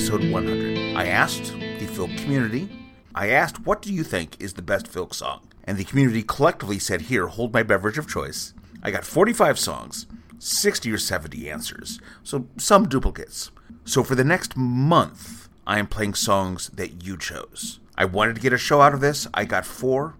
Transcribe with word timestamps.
episode 0.00 0.32
100. 0.32 0.96
I 0.96 1.08
asked 1.08 1.52
the 1.52 1.86
filk 1.86 2.16
community, 2.22 2.70
I 3.14 3.28
asked, 3.28 3.66
what 3.66 3.82
do 3.82 3.92
you 3.92 4.02
think 4.02 4.34
is 4.40 4.54
the 4.54 4.62
best 4.62 4.86
filk 4.86 5.12
song? 5.12 5.46
And 5.64 5.76
the 5.76 5.84
community 5.84 6.22
collectively 6.22 6.78
said, 6.78 7.02
here, 7.02 7.26
hold 7.26 7.52
my 7.52 7.62
beverage 7.62 7.98
of 7.98 8.08
choice. 8.08 8.54
I 8.82 8.92
got 8.92 9.04
45 9.04 9.58
songs, 9.58 10.06
60 10.38 10.90
or 10.90 10.96
70 10.96 11.50
answers, 11.50 12.00
so 12.22 12.46
some 12.56 12.88
duplicates. 12.88 13.50
So 13.84 14.02
for 14.02 14.14
the 14.14 14.24
next 14.24 14.56
month, 14.56 15.50
I 15.66 15.78
am 15.78 15.86
playing 15.86 16.14
songs 16.14 16.70
that 16.70 17.04
you 17.04 17.18
chose. 17.18 17.78
I 17.94 18.06
wanted 18.06 18.36
to 18.36 18.40
get 18.40 18.54
a 18.54 18.58
show 18.58 18.80
out 18.80 18.94
of 18.94 19.02
this. 19.02 19.28
I 19.34 19.44
got 19.44 19.66
four. 19.66 20.16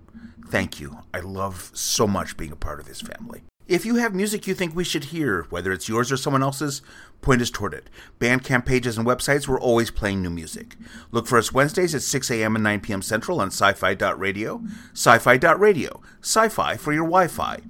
Thank 0.46 0.78
you. 0.78 0.98
I 1.15 1.20
love 1.20 1.70
so 1.73 2.06
much 2.06 2.37
being 2.37 2.52
a 2.52 2.56
part 2.56 2.80
of 2.80 2.87
this 2.87 3.01
family. 3.01 3.45
If 3.70 3.87
you 3.87 3.95
have 3.96 4.16
music 4.16 4.48
you 4.48 4.54
think 4.54 4.74
we 4.74 4.82
should 4.82 5.04
hear, 5.04 5.46
whether 5.48 5.70
it's 5.70 5.88
yours 5.88 6.10
or 6.10 6.16
someone 6.16 6.42
else's, 6.42 6.82
point 7.20 7.42
us 7.42 7.51
toward 7.51 7.74
it. 7.74 7.88
Bandcamp 8.19 8.66
pages 8.66 8.97
and 8.97 9.06
websites, 9.06 9.47
we're 9.47 9.60
always 9.60 9.91
playing 9.91 10.23
new 10.23 10.30
music. 10.30 10.77
Look 11.10 11.27
for 11.27 11.38
us 11.38 11.52
Wednesdays 11.52 11.95
at 11.95 12.02
6 12.02 12.30
a.m. 12.30 12.56
and 12.56 12.65
9 12.65 12.80
p.m. 12.80 13.02
Central 13.02 13.41
on 13.41 13.48
sci 13.48 13.73
fi.radio. 13.73 14.62
Sci 14.93 15.19
fi.radio. 15.19 16.01
Sci 16.20 16.48
fi 16.48 16.77
for 16.77 16.93
your 16.93 17.05
Wi 17.05 17.27
Fi. 17.29 17.60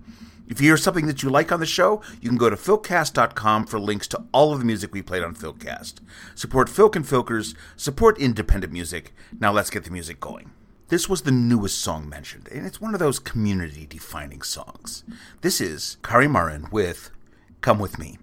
If 0.51 0.61
you 0.61 0.67
hear 0.67 0.77
something 0.77 1.07
that 1.07 1.23
you 1.23 1.31
like 1.31 1.53
on 1.53 1.61
the 1.61 1.67
show, 1.67 2.03
you 2.21 2.29
can 2.29 2.37
go 2.37 2.51
to 2.51 2.57
filkcast.com 2.57 3.67
for 3.67 3.79
links 3.79 4.09
to 4.09 4.25
all 4.33 4.53
of 4.53 4.59
the 4.59 4.65
music 4.65 4.93
we 4.93 5.01
played 5.01 5.23
on 5.23 5.37
Filkcast. 5.37 6.01
Support 6.35 6.69
Filk 6.69 6.97
and 6.97 7.05
Filkers, 7.05 7.55
support 7.77 8.19
independent 8.19 8.73
music. 8.73 9.15
Now 9.39 9.53
let's 9.53 9.71
get 9.71 9.85
the 9.85 9.93
music 9.93 10.19
going. 10.19 10.51
This 10.89 11.09
was 11.09 11.23
the 11.23 11.31
newest 11.31 11.81
song 11.81 12.09
mentioned, 12.09 12.49
and 12.51 12.67
it's 12.67 12.81
one 12.81 12.95
of 12.95 12.99
those 12.99 13.21
community 13.21 13.87
defining 13.87 14.43
songs. 14.43 15.05
This 15.41 15.61
is 15.61 15.99
Kari 16.03 16.27
Maaren 16.27 16.73
with 16.73 17.13
Come 17.61 17.79
With 17.79 17.97
Me. 17.97 18.19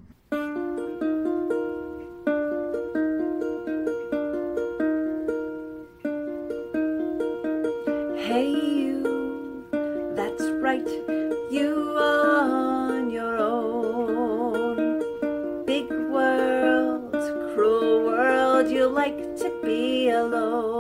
Be 20.26 20.77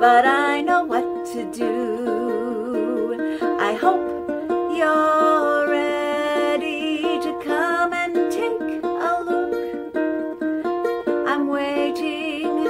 but 0.00 0.24
I 0.24 0.60
know 0.60 0.84
what 0.84 1.26
to 1.32 1.44
do. 1.52 3.38
I 3.58 3.72
hope 3.74 4.06
you're 4.76 5.68
ready 5.68 7.18
to 7.20 7.40
come 7.44 7.92
and 7.92 8.30
take 8.30 8.84
a 8.84 9.22
look. 9.28 9.96
I'm 11.26 11.48
waiting 11.48 12.64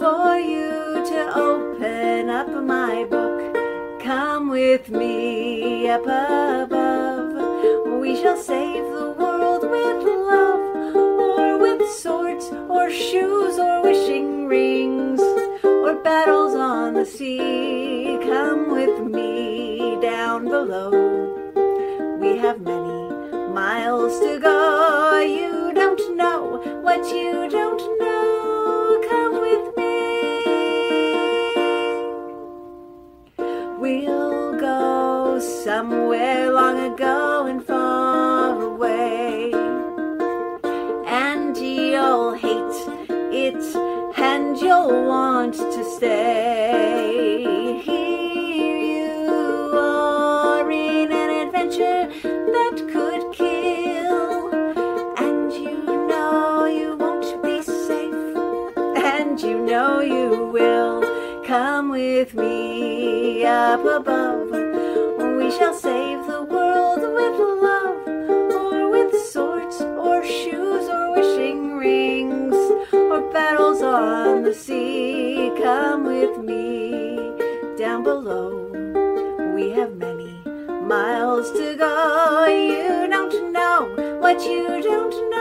for 0.00 0.38
you 0.38 1.04
to 1.06 1.32
open 1.36 2.30
up 2.30 2.48
my 2.48 3.04
book. 3.04 3.54
Come 4.02 4.48
with 4.48 4.90
me 4.90 5.88
up 5.88 6.02
above. 6.02 6.75
Come 17.38 18.70
with 18.70 19.00
me 19.00 19.98
down 20.00 20.44
below. 20.44 20.90
We 22.20 22.38
have 22.38 22.60
many 22.60 23.10
miles 23.52 24.18
to 24.20 24.38
go. 24.38 25.18
You 25.20 25.72
don't 25.74 26.16
know 26.16 26.60
what 26.82 27.04
you 27.14 27.48
don't 27.48 27.65
on 73.96 74.42
the 74.42 74.54
sea. 74.54 75.50
Come 75.62 76.04
with 76.04 76.38
me 76.38 77.16
down 77.78 78.02
below. 78.02 78.70
We 79.54 79.70
have 79.70 79.96
many 79.96 80.32
miles 80.82 81.50
to 81.52 81.76
go. 81.76 82.46
You 82.46 83.08
don't 83.08 83.52
know 83.52 84.18
what 84.20 84.42
you 84.42 84.82
don't 84.82 85.30
know. 85.30 85.35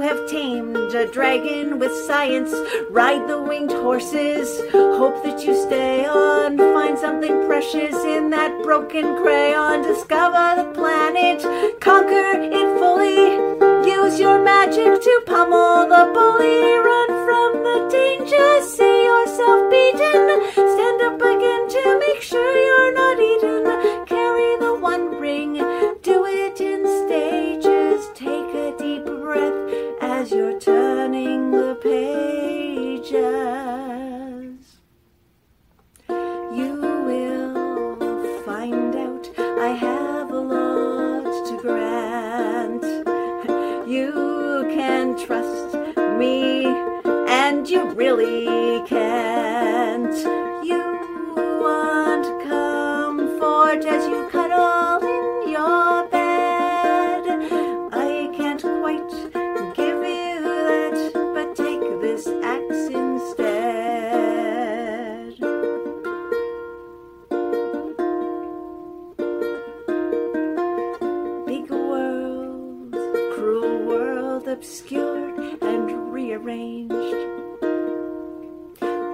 Have 0.00 0.28
tamed 0.28 0.94
a 0.94 1.06
dragon 1.06 1.78
with 1.78 1.92
science. 2.06 2.52
Ride 2.90 3.28
the 3.28 3.40
winged 3.40 3.72
horses, 3.72 4.48
hope 4.72 5.22
that 5.24 5.44
you 5.44 5.54
stay 5.66 6.06
on. 6.06 6.56
Find 6.56 6.98
something 6.98 7.46
precious 7.46 7.94
in 8.04 8.30
that 8.30 8.62
broken 8.62 9.16
crayon. 9.22 9.82
Discover 9.82 10.62
the 10.62 10.72
planet, 10.72 11.40
conquer 11.80 12.32
it 12.40 12.78
fully. 12.78 13.36
Use 13.88 14.18
your 14.18 14.42
magic 14.42 15.02
to 15.02 15.22
pummel 15.26 15.88
the 15.88 16.04
bully. 16.14 16.60
Run 16.88 17.08
from 17.26 17.50
the 17.62 17.88
danger, 17.90 18.62
see 18.62 19.04
yourself 19.04 19.70
beaten. 19.70 20.24
Stand 20.52 21.02
up 21.02 21.20
again 21.20 21.68
to 21.68 21.98
make 21.98 22.22
sure 22.22 22.56
you're 22.66 22.92
not 22.94 23.18
eaten. 23.20 23.89
Really 48.16 48.39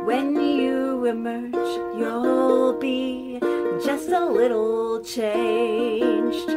When 0.06 0.37
you 0.41 1.05
emerge, 1.05 1.53
you'll 1.99 2.79
be 2.79 3.41
just 3.85 4.08
a 4.11 4.25
little 4.25 5.00
changed. 5.03 6.49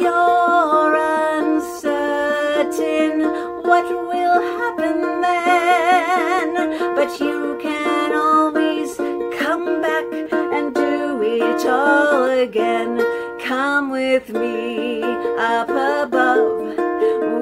You're 0.00 0.96
uncertain 1.36 3.20
what 3.68 3.84
will 3.84 4.40
happen 4.58 5.20
then, 5.20 6.54
but 6.96 7.20
you 7.20 7.58
can 7.60 8.14
always 8.14 8.96
come 9.38 9.82
back 9.82 10.06
and 10.32 10.74
do 10.74 11.20
it 11.22 11.66
all 11.66 12.30
again. 12.30 12.98
Come 13.40 13.90
with 13.90 14.30
me 14.30 15.02
up 15.38 15.68
above. 15.68 16.78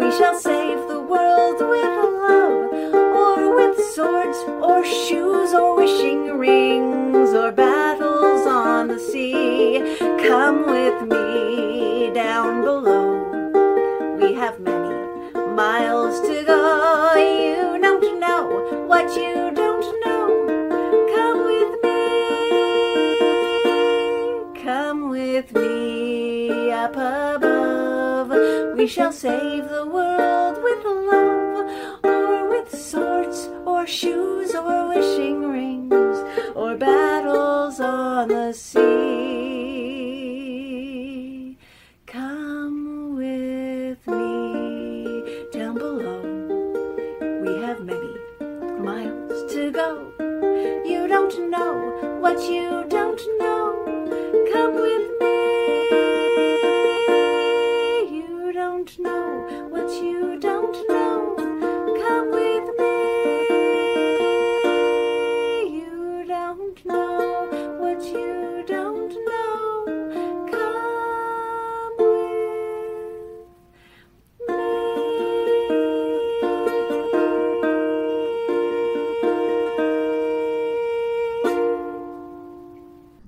We 0.01 0.11
shall 0.19 0.37
save 0.37 0.89
the 0.89 1.01
world 1.01 1.61
with 1.61 1.85
love, 1.85 2.24
swords, 3.95 4.39
or 4.61 4.85
shoes, 4.85 5.55
or 5.55 5.77
wishing 5.77 6.37
rings, 6.37 7.33
or 7.33 7.53
battles 7.53 8.45
on 8.45 8.89
the 8.89 8.99
sea. 8.99 9.79
Come 10.27 10.67
with 10.67 11.03
me 11.03 12.11
down 12.13 12.63
below. 12.63 13.23
We 14.17 14.35
have 14.35 14.59
many 14.59 15.33
miles 15.55 16.21
to 16.23 16.43
go. 16.45 17.15
You 17.15 17.79
don't 17.81 18.19
know 18.19 18.85
what 18.89 19.15
you 19.17 19.53
don't 19.55 19.87
know. 20.05 20.29
Come 21.15 21.45
with 21.53 21.73
me. 21.85 22.01
Come 24.65 25.09
with 25.09 25.53
me 25.55 26.73
up 26.73 26.97
above. 26.97 28.31
We 28.77 28.89
shall 28.89 29.13
save 29.13 29.69
the 29.69 29.87
world 29.87 30.14
or 33.85 33.87
shoes, 33.87 34.55
or 34.55 34.89
wishing 34.89 35.47
rings, 35.47 36.19
or 36.55 36.75
battles 36.75 37.79
on 37.81 38.29
the 38.29 38.51
sea. 38.51 38.79
Come 42.07 43.15
with 43.15 44.07
me 44.07 45.23
down 45.53 45.75
below. 45.75 46.23
We 47.43 47.61
have 47.61 47.85
many 47.85 48.17
miles 48.79 49.53
to 49.53 49.71
go. 49.71 50.11
You 50.87 51.07
don't 51.07 51.51
know 51.51 52.19
what 52.23 52.41
you 52.51 52.74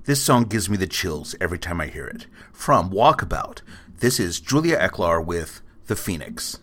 This 0.07 0.23
song 0.23 0.45
gives 0.45 0.69
me 0.69 0.77
the 0.77 0.87
chills 0.87 1.35
every 1.41 1.59
time 1.59 1.81
I 1.81 1.87
hear 1.87 2.07
it. 2.07 2.27
From 2.53 2.91
Walkabout, 2.91 3.59
this 3.99 4.21
is 4.21 4.39
Julia 4.39 4.79
Ecklar 4.79 5.21
with 5.21 5.61
The 5.87 5.97
Phoenix. 5.97 6.59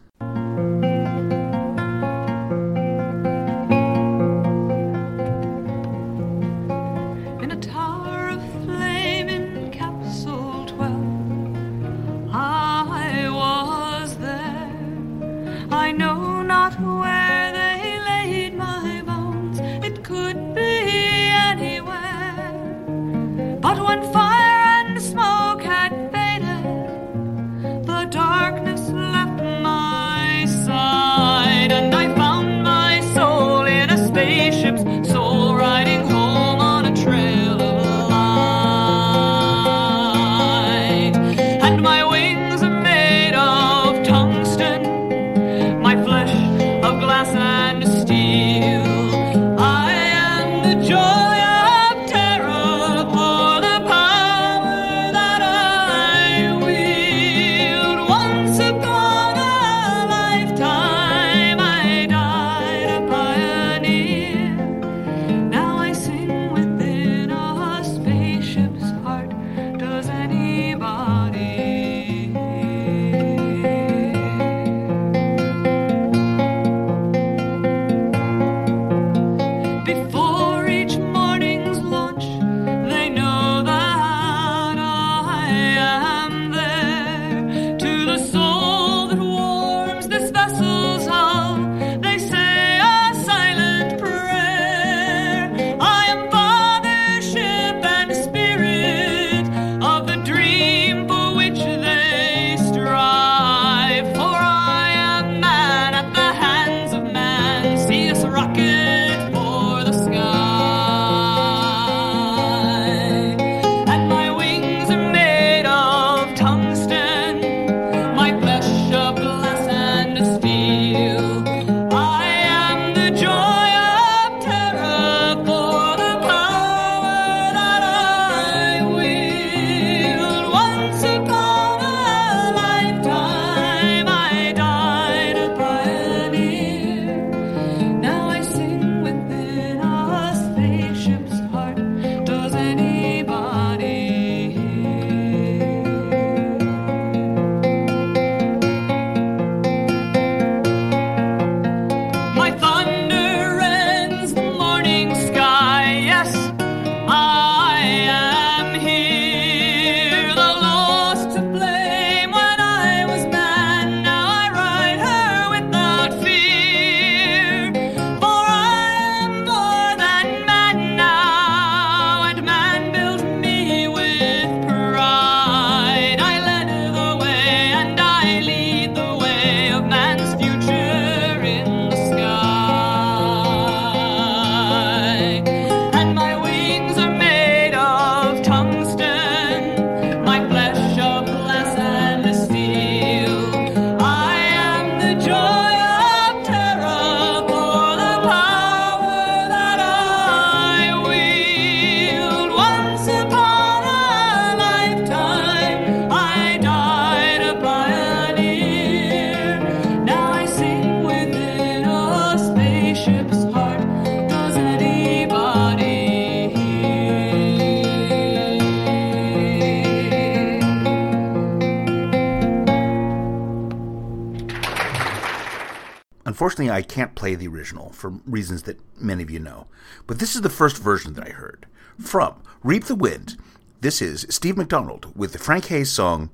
Unfortunately, 226.44 226.70
I 226.70 226.82
can't 226.82 227.14
play 227.14 227.34
the 227.34 227.48
original 227.48 227.88
for 227.92 228.10
reasons 228.26 228.64
that 228.64 228.78
many 229.00 229.22
of 229.22 229.30
you 229.30 229.38
know, 229.38 229.66
but 230.06 230.18
this 230.18 230.34
is 230.34 230.42
the 230.42 230.50
first 230.50 230.76
version 230.76 231.14
that 231.14 231.26
I 231.26 231.30
heard. 231.30 231.64
From 231.98 232.42
Reap 232.62 232.84
the 232.84 232.94
Wind, 232.94 233.38
this 233.80 234.02
is 234.02 234.26
Steve 234.28 234.58
McDonald 234.58 235.10
with 235.16 235.32
the 235.32 235.38
Frank 235.38 235.64
Hayes 235.68 235.90
song 235.90 236.28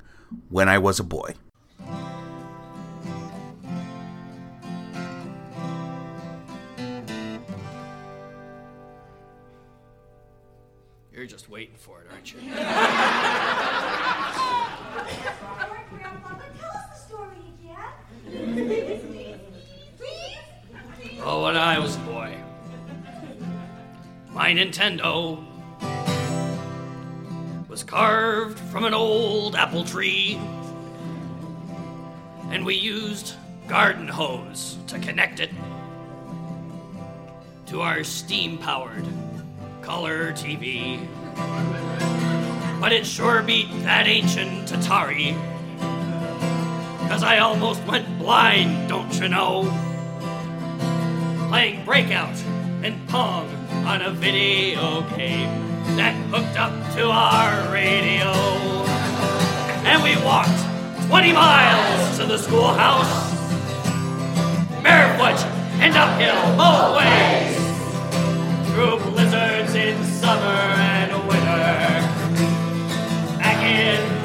When 0.49 0.69
I 0.69 0.79
Was 0.79 0.99
a 0.99 1.05
Boy. 1.05 1.35
You're 11.13 11.27
just 11.27 11.49
waiting 11.49 11.77
for 11.77 12.01
it, 12.01 12.09
aren't 12.11 12.35
you? 12.35 12.41
Oh, 21.23 21.43
when 21.45 21.55
I 21.55 21.79
was 21.79 21.97
a 21.97 21.99
boy, 22.01 22.35
my 24.31 24.53
Nintendo 24.53 25.45
was 27.69 27.85
carved 27.85 28.59
from 28.59 28.85
an 28.85 28.95
old 28.95 29.55
apple 29.55 29.85
tree, 29.85 30.41
and 32.49 32.65
we 32.65 32.75
used 32.75 33.35
garden 33.69 34.09
hose 34.09 34.79
to 34.87 34.99
connect 34.99 35.41
it 35.41 35.51
to 37.67 37.83
our 37.83 38.03
steam 38.03 38.57
powered 38.57 39.07
color 39.83 40.33
TV. 40.33 41.07
But 42.81 42.93
it 42.93 43.05
sure 43.05 43.43
beat 43.43 43.69
that 43.83 44.07
ancient 44.07 44.71
Atari. 44.71 45.37
Cause 47.11 47.23
I 47.23 47.41
almost 47.41 47.85
went 47.85 48.19
blind, 48.19 48.89
don't 48.89 49.13
you 49.21 49.29
know? 49.29 49.90
Playing 51.51 51.85
Breakout 51.85 52.37
and 52.85 53.09
Pong 53.09 53.49
on 53.85 54.03
a 54.03 54.13
video 54.13 55.03
game 55.17 55.51
that 55.97 56.15
hooked 56.31 56.57
up 56.57 56.71
to 56.95 57.11
our 57.11 57.73
radio. 57.73 58.31
And 59.83 60.01
we 60.01 60.15
walked 60.25 60.63
20 61.09 61.33
miles 61.33 62.19
to 62.19 62.27
the 62.27 62.39
schoolhouse, 62.39 63.33
barefoot 64.85 65.45
and 65.83 65.97
uphill 65.97 66.41
both 66.57 66.95
ways, 66.99 67.59
through 68.71 69.11
blizzards 69.11 69.75
in 69.75 70.05
summer 70.05 70.55
and 70.79 71.11
winter. 71.27 72.07
Back 73.39 73.61
in 73.65 74.20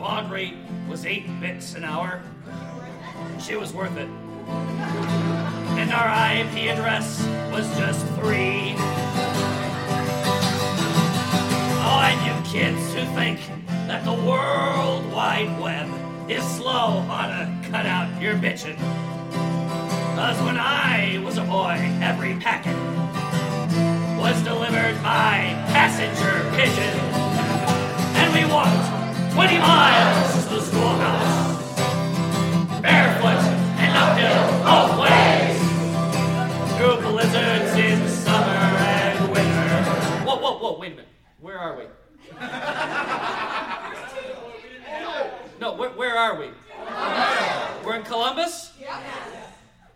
baud 0.00 0.30
rate 0.30 0.54
was 0.88 1.04
eight 1.04 1.26
bits 1.42 1.74
an 1.74 1.84
hour. 1.84 2.22
She 3.38 3.54
was 3.54 3.74
worth 3.74 3.94
it. 3.98 4.08
And 5.76 5.92
our 5.92 6.08
IP 6.08 6.70
address 6.72 7.22
was 7.52 7.68
just 7.76 8.06
three. 8.14 8.74
Oh, 11.84 12.00
and 12.02 12.18
you 12.26 12.50
kids 12.50 12.80
who 12.94 13.04
think 13.14 13.40
that 13.86 14.02
the 14.06 14.14
World 14.14 15.12
Wide 15.12 15.60
Web 15.60 15.86
is 16.30 16.42
slow 16.56 17.04
ought 17.10 17.26
to 17.26 17.68
cut 17.70 17.84
out 17.84 18.08
your 18.22 18.36
bitchin'. 18.36 18.78
Cause 20.16 20.40
when 20.46 20.56
I 20.56 21.20
was 21.22 21.36
a 21.36 21.44
boy, 21.44 21.76
every 22.00 22.36
packet 22.36 22.76
was 24.18 24.40
delivered 24.44 24.94
by 25.02 25.54
passenger 25.68 26.50
pigeon. 26.56 26.98
And 28.16 28.32
we 28.32 28.50
walked 28.50 28.99
20 29.32 29.58
miles 29.58 30.44
to 30.44 30.54
the 30.54 30.60
schoolhouse, 30.60 31.80
barefoot 32.82 33.42
and 33.78 33.96
uphill 33.96 34.44
both 34.64 34.98
ways, 35.00 35.58
through 36.76 36.96
blizzards 37.10 37.72
in 37.76 38.08
summer 38.08 38.58
and 38.78 39.30
winter. 39.30 39.70
Whoa, 40.26 40.36
whoa, 40.36 40.58
whoa, 40.58 40.78
wait 40.78 40.92
a 40.92 40.96
minute. 40.96 41.08
Where 41.40 41.58
are 41.58 41.76
we? 41.78 41.84
No, 45.60 45.74
where, 45.74 45.90
where 45.90 46.16
are 46.16 46.38
we? 46.40 46.50
We're 47.84 47.96
in 47.96 48.02
Columbus? 48.02 48.72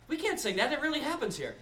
We 0.08 0.16
can't 0.18 0.38
sing 0.38 0.56
that. 0.56 0.72
It 0.72 0.80
really 0.82 1.00
happens 1.00 1.36
here. 1.38 1.56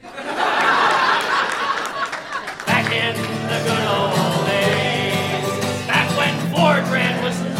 Back 2.66 2.90
in 2.92 3.14
the 3.16 3.58
good 3.64 3.86
old 3.86 4.46
days. 4.46 5.86
Back 5.86 6.10
when 6.18 6.34
Fortran 6.52 7.22
was 7.22 7.51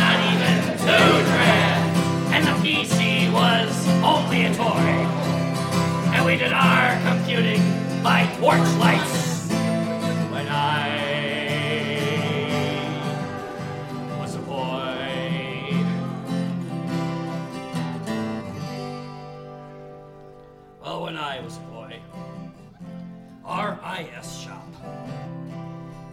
even. 0.83 1.93
And 2.35 2.47
the 2.47 2.53
PC 2.67 3.33
was 3.33 3.89
only 4.03 4.45
a 4.47 4.55
toy. 4.55 5.23
And 6.15 6.27
we 6.27 6.37
did 6.37 6.53
our 6.53 7.01
computing 7.03 7.61
by 8.03 8.27
torchlights. 8.39 9.49
When 10.31 10.49
I 10.49 10.89
was 14.19 14.35
a 14.35 14.39
boy. 14.41 15.77
Well, 20.83 21.03
when 21.05 21.17
I 21.17 21.41
was 21.41 21.57
a 21.59 21.61
boy, 21.61 22.01
our 23.45 23.79
IS 24.01 24.39
shop 24.41 24.67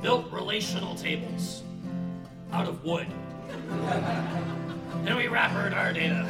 built 0.02 0.32
relational 0.32 0.96
tables 0.96 1.64
out 2.52 2.68
of 2.68 2.84
wood. 2.84 3.08
wrapped 5.30 5.74
our 5.74 5.94
data 5.94 6.28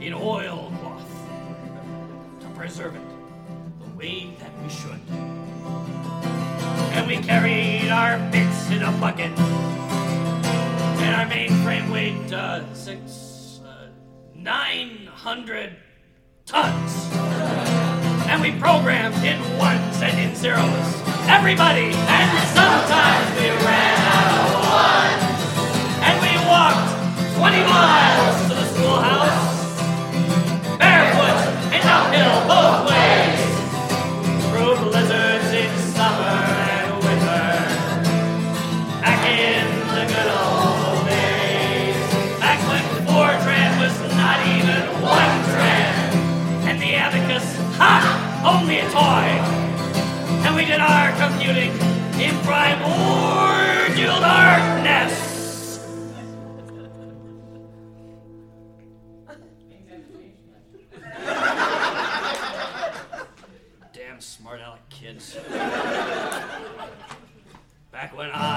in 0.00 0.12
oilcloth 0.12 1.08
to 2.40 2.48
preserve 2.56 2.96
it 2.96 3.02
the 3.80 3.96
way 3.96 4.34
that 4.40 4.50
we 4.62 4.68
should. 4.68 5.00
And 6.94 7.06
we 7.06 7.18
carried 7.18 7.88
our 7.90 8.18
bits 8.30 8.70
in 8.70 8.82
a 8.82 8.92
bucket. 8.92 9.30
And 10.98 11.14
our 11.14 11.26
mainframe 11.26 11.92
weighed 11.92 12.32
uh, 12.32 12.72
six, 12.74 13.60
uh, 13.64 13.88
nine 14.34 15.06
hundred 15.06 15.76
tons. 16.44 17.10
And 18.26 18.42
we 18.42 18.52
programmed 18.58 19.22
in 19.24 19.38
ones 19.58 20.02
and 20.02 20.18
in 20.18 20.34
zeros. 20.34 21.02
Everybody, 21.28 21.92
and 21.94 22.48
sometimes 22.48 23.40
we 23.40 23.63
only 48.44 48.78
a 48.78 48.90
toy. 48.90 49.26
And 50.44 50.54
we 50.54 50.66
did 50.66 50.80
our 50.80 51.12
computing 51.16 51.70
in 52.20 52.36
primordial 52.44 54.20
darkness. 54.20 55.80
Damn 63.94 64.20
smart 64.20 64.60
aleck 64.60 64.88
kids. 64.90 65.36
Back 67.90 68.14
when 68.14 68.30
I 68.30 68.53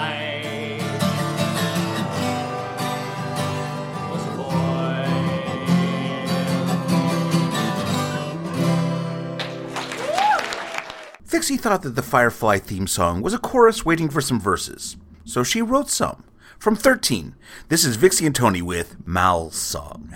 boy. 11.49 11.57
Thought 11.57 11.83
that 11.83 11.95
the 11.95 12.01
Firefly 12.01 12.59
theme 12.59 12.87
song 12.87 13.21
was 13.21 13.33
a 13.33 13.37
chorus 13.37 13.85
waiting 13.85 14.09
for 14.09 14.19
some 14.19 14.39
verses, 14.39 14.97
so 15.23 15.43
she 15.43 15.61
wrote 15.61 15.89
some 15.89 16.25
From 16.59 16.75
13, 16.75 17.35
this 17.69 17.85
is 17.85 17.97
Vixy 17.97 18.25
and 18.25 18.35
Tony 18.35 18.61
with 18.61 18.97
Mal's 19.05 19.55
Song. 19.55 20.13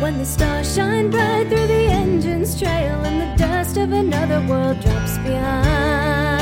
When 0.00 0.18
the 0.18 0.24
stars 0.24 0.74
shine 0.74 1.10
bright 1.10 1.48
through 1.48 1.68
the 1.68 1.86
engine's 1.90 2.58
trail 2.58 3.00
and 3.04 3.20
the 3.20 3.36
dust 3.36 3.76
of 3.76 3.92
another 3.92 4.44
world 4.48 4.80
drops 4.80 5.18
behind. 5.18 6.32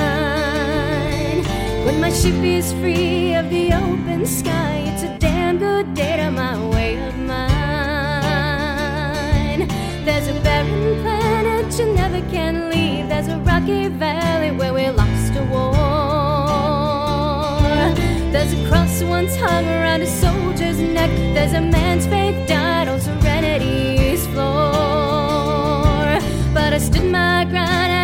When 1.85 2.01
my 2.01 2.11
ship 2.11 2.43
is 2.43 2.73
free 2.75 3.35
of 3.35 3.51
the 3.51 3.75
open 3.75 4.25
sky, 4.25 4.70
good 5.85 6.33
my 6.33 6.59
way 6.69 6.97
of 7.09 7.17
mine. 7.17 7.41
There's 10.05 10.29
a 10.29 10.35
barren 10.43 11.01
planet 11.03 11.79
you 11.79 11.87
never 11.95 12.21
can 12.31 12.69
leave. 12.71 13.09
There's 13.09 13.29
a 13.29 13.39
rocky 13.39 13.89
valley 13.89 14.51
where 14.51 14.75
we 14.75 14.89
lost 14.91 15.33
a 15.37 15.45
war. 15.45 15.73
There's 18.33 18.53
a 18.53 18.69
cross 18.69 19.03
once 19.03 19.35
hung 19.37 19.65
around 19.67 20.03
a 20.03 20.07
soldier's 20.07 20.79
neck. 20.79 21.11
There's 21.35 21.55
a 21.55 21.61
man's 21.61 22.07
faith 22.07 22.47
died 22.47 22.89
on 22.89 23.01
serenity's 23.01 24.27
floor. 24.27 24.61
But 26.53 26.75
I 26.75 26.79
stood 26.79 27.11
my 27.11 27.45
ground 27.45 28.00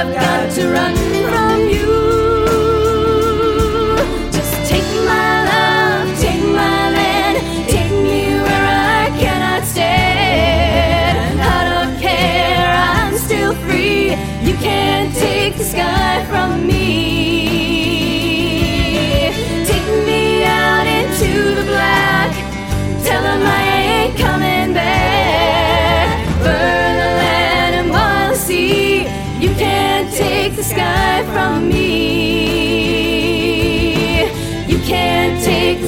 I've 0.00 0.14
got 0.14 0.50
to 0.52 0.72
run 0.72 0.99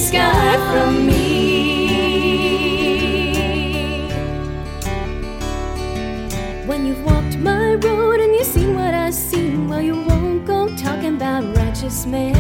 sky 0.03 0.57
from 0.73 1.07
me. 1.07 1.23
When 6.67 6.87
you've 6.87 7.05
walked 7.05 7.37
my 7.39 7.75
road 7.75 8.19
and 8.19 8.35
you've 8.35 8.49
seen 8.49 8.75
what 8.75 8.95
I've 8.95 9.15
seen, 9.15 9.69
well, 9.69 9.81
you 9.81 9.95
won't 9.95 10.45
go 10.45 10.69
talking 10.77 11.15
about 11.15 11.45
righteous 11.57 12.05
men. 12.05 12.33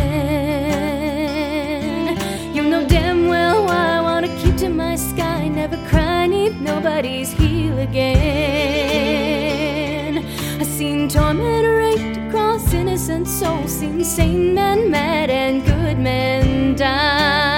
You 2.52 2.64
know 2.64 2.84
damn 2.88 3.28
well 3.28 3.64
why 3.64 3.98
I 3.98 4.00
wanna 4.00 4.28
keep 4.42 4.56
to 4.56 4.68
my 4.68 4.96
sky, 4.96 5.46
never 5.46 5.76
cry 5.88 6.26
neath 6.26 6.60
nobody's 6.60 7.30
heel 7.30 7.78
again. 7.78 8.82
I've 10.60 10.66
seen 10.66 11.08
torment 11.08 11.64
raked 11.64 12.16
across 12.26 12.74
innocent 12.74 13.28
souls, 13.28 13.70
seen 13.78 14.02
sane 14.02 14.52
men 14.52 14.90
mad 14.90 15.30
and 15.30 15.64
good 15.64 15.98
men 15.98 16.74
die. 16.74 17.51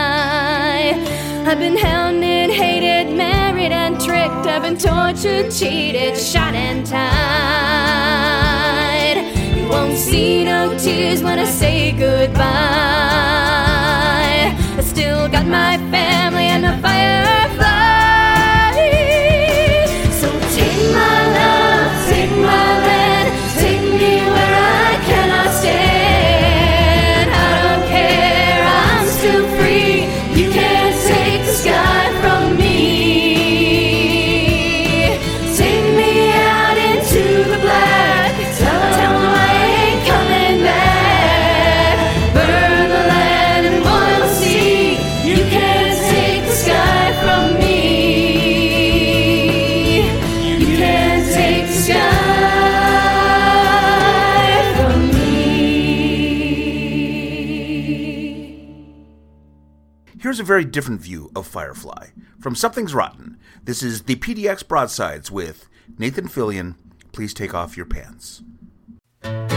I've 1.55 1.61
been 1.61 1.77
hounded, 1.77 2.51
hated, 2.51 3.17
married, 3.17 3.71
and 3.71 3.95
tricked. 4.01 4.45
I've 4.49 4.62
been 4.62 4.77
tortured, 4.77 5.53
cheated, 5.53 6.19
shot, 6.19 6.53
and 6.53 6.85
tied. 6.85 6.99
You 9.57 9.69
won't 9.69 9.97
see 9.97 10.43
no 10.45 10.77
tears 10.77 11.23
when 11.23 11.38
I 11.38 11.45
say 11.45 11.93
goodbye. 11.93 12.43
I 14.77 14.81
still 14.81 15.29
got 15.29 15.47
my 15.47 15.79
family 15.93 16.04
a 60.44 60.46
very 60.46 60.66
different 60.66 61.00
view 61.00 61.30
of 61.35 61.46
Firefly. 61.46 62.09
From 62.38 62.54
Something's 62.54 62.92
Rotten, 62.92 63.38
this 63.64 63.83
is 63.83 64.02
the 64.02 64.16
PDX 64.16 64.68
Broadsides 64.68 65.30
with 65.30 65.66
Nathan 65.96 66.28
Fillion. 66.28 66.74
Please 67.12 67.33
take 67.33 67.54
off 67.54 67.78
your 67.78 67.87
pants. 67.87 68.42
Nathan 69.22 69.57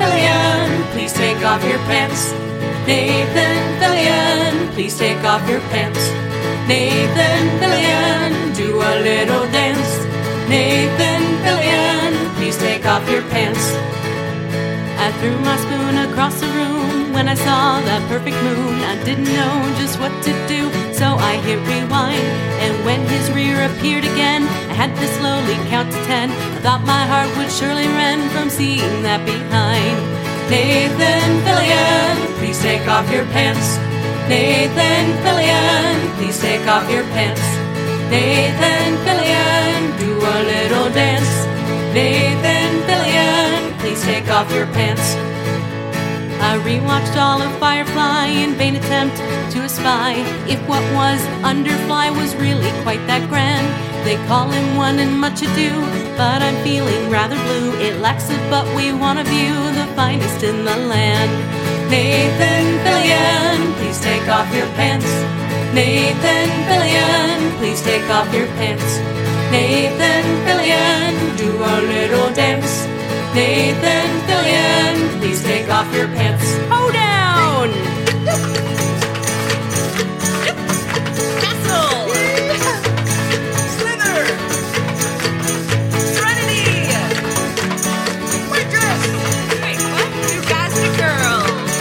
Fillion, 0.00 0.90
please 0.90 1.12
take 1.12 1.44
off 1.44 1.62
your 1.62 1.78
pants. 1.86 2.32
Nathan 2.88 3.78
Fillion, 3.78 4.72
please 4.74 4.98
take 4.98 5.22
off 5.22 5.48
your 5.48 5.60
pants. 5.70 6.00
Nathan 6.66 7.50
Fillion, 7.60 8.56
do 8.56 8.82
a 8.82 8.92
little 9.00 9.46
dance. 9.52 10.04
Nathan 10.48 11.22
Fillion, 11.44 12.34
please 12.34 12.58
take 12.58 12.84
off 12.84 13.08
your 13.08 13.22
pants. 13.30 14.01
I 15.02 15.10
threw 15.18 15.34
my 15.40 15.56
spoon 15.58 15.98
across 16.06 16.38
the 16.38 16.46
room 16.54 17.12
when 17.12 17.26
I 17.26 17.34
saw 17.34 17.82
that 17.82 18.06
perfect 18.06 18.38
moon. 18.46 18.78
I 18.86 18.94
didn't 19.02 19.26
know 19.34 19.54
just 19.74 19.98
what 19.98 20.14
to 20.22 20.32
do, 20.46 20.70
so 20.94 21.18
I 21.18 21.42
hit 21.42 21.58
rewind. 21.66 22.30
And 22.62 22.72
when 22.86 23.02
his 23.10 23.26
rear 23.34 23.66
appeared 23.66 24.04
again. 24.04 24.46
I 24.70 24.74
had 24.78 24.94
to 24.94 25.06
slowly 25.18 25.58
count 25.66 25.90
to 25.90 25.98
ten. 26.06 26.30
I 26.30 26.58
thought 26.62 26.86
my 26.86 27.02
heart 27.02 27.34
would 27.34 27.50
surely 27.50 27.90
rend 27.98 28.30
from 28.30 28.48
seeing 28.48 29.02
that 29.02 29.26
behind. 29.26 29.98
Nathan 30.46 31.30
Fillion, 31.42 32.14
please 32.38 32.62
take 32.62 32.86
off 32.86 33.10
your 33.10 33.26
pants. 33.34 33.74
Nathan 34.30 35.18
Fillion, 35.26 35.98
please 36.14 36.38
take 36.38 36.62
off 36.70 36.86
your 36.86 37.02
pants. 37.10 37.42
Nathan 38.06 38.94
Fillion, 39.02 39.98
do 39.98 40.14
a 40.14 40.38
little 40.46 40.88
dance. 40.94 41.34
Nathan 41.90 42.81
take 44.02 44.28
off 44.28 44.52
your 44.52 44.66
pants. 44.66 45.14
I 46.42 46.58
rewatched 46.66 47.16
all 47.16 47.40
of 47.40 47.52
Firefly 47.58 48.26
in 48.26 48.54
vain 48.54 48.74
attempt 48.74 49.16
to 49.52 49.62
espy 49.62 50.22
if 50.50 50.58
what 50.66 50.82
was 50.92 51.20
Underfly 51.46 52.10
was 52.10 52.34
really 52.36 52.70
quite 52.82 53.04
that 53.06 53.28
grand. 53.30 53.66
They 54.04 54.16
call 54.26 54.50
him 54.50 54.76
one 54.76 54.98
and 54.98 55.20
much 55.20 55.42
ado, 55.42 55.70
but 56.18 56.42
I'm 56.42 56.58
feeling 56.64 57.10
rather 57.10 57.38
blue. 57.46 57.78
It 57.78 58.00
lacks 58.00 58.28
a 58.28 58.36
but 58.50 58.66
we 58.74 58.92
want 58.92 59.20
to 59.20 59.24
view 59.24 59.54
the 59.78 59.86
finest 59.94 60.42
in 60.42 60.64
the 60.64 60.76
land. 60.90 61.30
Nathan 61.88 62.66
Fillion, 62.82 63.72
please 63.78 64.00
take 64.00 64.26
off 64.26 64.52
your 64.52 64.66
pants. 64.74 65.06
Nathan 65.72 66.50
Fillion, 66.66 67.56
please 67.58 67.80
take 67.82 68.08
off 68.10 68.34
your 68.34 68.48
pants. 68.58 68.98
Nathan 69.54 70.26
Fillion, 70.42 71.38
do 71.38 71.50
a 71.54 71.76
little 71.86 72.34
dance. 72.34 72.91
Nathan 73.34 74.10
Fillion, 74.28 75.18
please 75.18 75.42
take 75.42 75.68
off 75.70 75.90
your 75.94 76.06
pants. 76.08 76.44
Oh 76.70 76.90
down! 76.92 77.72
Castle! 81.40 82.12
Slither! 83.78 84.26
Serenity! 86.12 86.92
Waitress! 88.52 89.02
Wait, 89.62 89.80
what? 89.80 90.10
You 90.28 90.40
guys 90.52 90.76
and 90.76 90.92
girls! 91.00 91.72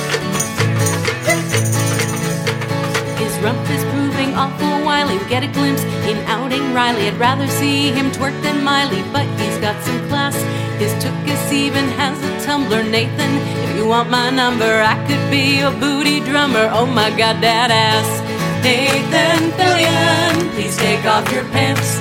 His 3.19 3.33
rump 3.43 3.69
is 3.69 3.83
proving 3.91 4.35
awful 4.35 4.85
wily. 4.85 5.17
We 5.17 5.25
get 5.27 5.43
a 5.43 5.47
glimpse 5.47 5.83
in 6.07 6.17
outing 6.27 6.73
Riley. 6.73 7.09
I'd 7.09 7.19
rather 7.19 7.47
see 7.47 7.91
him 7.91 8.09
twerk 8.11 8.41
than 8.41 8.63
Miley, 8.63 9.03
but 9.11 9.27
he's 9.37 9.57
got 9.57 9.83
some 9.83 9.99
class. 10.07 10.37
His 10.81 10.93
tookus 10.93 11.53
even 11.53 11.85
has 12.01 12.17
a 12.23 12.43
tumbler. 12.43 12.81
Nathan, 12.81 13.33
if 13.63 13.75
you 13.77 13.85
want 13.85 14.09
my 14.09 14.31
number, 14.31 14.81
I 14.81 14.97
could 15.05 15.29
be 15.29 15.59
a 15.59 15.69
booty 15.69 16.21
drummer. 16.21 16.71
Oh 16.73 16.87
my 16.87 17.11
god, 17.11 17.37
that 17.45 17.69
ass. 17.69 18.09
Nathan 18.65 19.53
Fillion, 19.57 20.33
please 20.55 20.75
take 20.77 21.05
off 21.05 21.31
your 21.31 21.45
pants. 21.53 21.99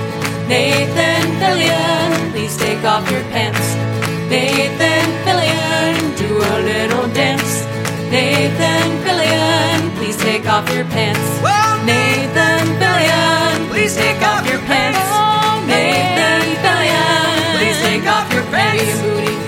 Nathan 0.48 1.28
Fillion, 1.36 2.32
please 2.32 2.56
take 2.56 2.82
off 2.84 3.04
your 3.12 3.20
pants. 3.28 3.66
Nathan 4.32 5.08
Fillion, 5.28 5.94
do 6.16 6.30
a 6.40 6.56
little 6.64 7.06
dance. 7.12 7.68
Nathan 8.08 8.88
Fillion, 9.04 9.94
please 10.00 10.16
take 10.16 10.46
off 10.48 10.64
your 10.72 10.86
pants. 10.86 11.28
Nathan 11.84 12.64
Fillion, 12.80 13.68
please 13.68 13.94
take 13.94 14.22
off 14.22 14.48
your 14.48 14.60
pants. 14.60 15.09
Nathan 18.02 18.08
Fillion, 18.08 18.08
please 18.08 18.08
take 18.08 18.08
off 18.08 18.32
your 18.32 18.44
pants. 18.46 19.02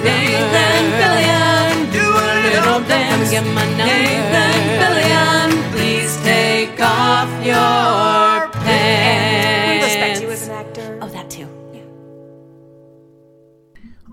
Nathan 0.04 0.84
Fillion, 1.00 1.92
do 1.92 2.04
a 2.04 2.28
little 2.44 2.80
dance. 2.86 3.30
Nathan 3.32 4.60
Fillion, 4.78 5.72
please 5.72 6.12
take 6.22 6.80
off 6.80 7.28
your 7.44 8.48
We 8.62 9.80
respect 9.82 10.20
you 10.20 10.28
pants. 10.28 10.42
as 10.42 10.48
an 10.48 10.54
actor. 10.54 10.98
Oh, 11.00 11.08
that 11.08 11.30
too. 11.30 11.48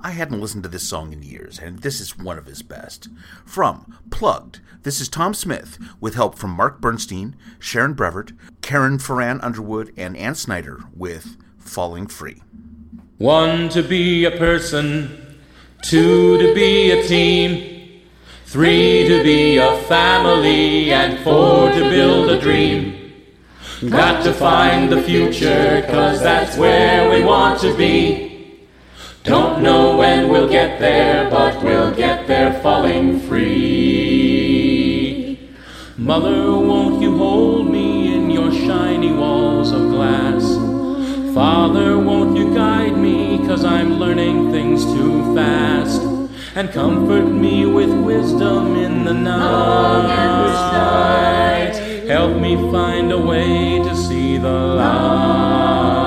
I 0.02 0.12
hadn't 0.12 0.40
listened 0.40 0.64
to 0.64 0.70
this 0.70 0.88
song 0.88 1.12
in 1.12 1.22
years, 1.22 1.60
and 1.60 1.80
this 1.80 2.00
is 2.00 2.18
one 2.18 2.38
of 2.38 2.46
his 2.46 2.62
best. 2.62 3.10
From 3.46 3.94
Plugged, 4.10 4.62
this 4.84 5.02
is 5.02 5.10
Tom 5.10 5.34
Smith, 5.34 5.78
with 6.00 6.16
help 6.16 6.38
from 6.38 6.52
Mark 6.52 6.80
Bernstein, 6.80 7.36
Sharon 7.60 7.94
Brevert, 7.94 8.32
Karen 8.62 8.98
Ferran 9.00 9.44
Underwood, 9.44 9.92
and 9.98 10.16
Ann 10.16 10.36
Snyder 10.36 10.80
with 10.96 11.36
Falling 11.58 12.08
Free. 12.08 12.42
One 13.20 13.70
to 13.70 13.84
be 13.84 14.24
a 14.24 14.32
person, 14.32 15.38
two 15.82 16.38
to 16.38 16.54
be 16.56 16.92
a 16.92 17.06
team, 17.06 18.02
three 18.46 19.10
to 19.10 19.22
be 19.22 19.58
a 19.58 19.76
family, 19.90 20.94
and 20.94 21.20
four 21.20 21.70
to 21.70 21.90
build 21.90 22.30
a 22.30 22.40
dream. 22.40 23.12
Got 23.90 24.24
to 24.24 24.32
find 24.32 24.90
the 24.90 25.02
future, 25.02 25.86
cause 25.90 26.22
that's 26.22 26.56
where 26.56 27.10
we 27.10 27.22
want 27.22 27.60
to 27.60 27.76
be. 27.76 28.62
Don't 29.24 29.62
know 29.62 29.98
when 29.98 30.30
we'll 30.30 30.48
get 30.48 30.80
there, 30.80 31.30
but 31.30 31.62
we'll 31.62 31.94
get 31.94 32.26
there 32.26 32.58
falling 32.62 33.20
free. 33.20 34.40
Mother, 35.98 36.54
won't 36.54 36.89
Father, 41.40 41.98
won't 41.98 42.36
you 42.36 42.54
guide 42.54 42.98
me, 42.98 43.38
cause 43.48 43.64
I'm 43.64 43.98
learning 43.98 44.52
things 44.52 44.84
too 44.84 45.34
fast? 45.34 46.02
And 46.54 46.70
comfort 46.70 47.28
me 47.32 47.66
with 47.66 47.94
wisdom 47.94 48.76
in 48.76 49.06
the 49.06 49.14
night. 49.14 49.40
Help 52.10 52.36
me 52.36 52.58
find 52.74 53.14
a 53.14 53.18
way 53.18 53.80
to 53.82 53.96
see 53.96 54.38
the 54.38 54.52
light. 54.52 55.99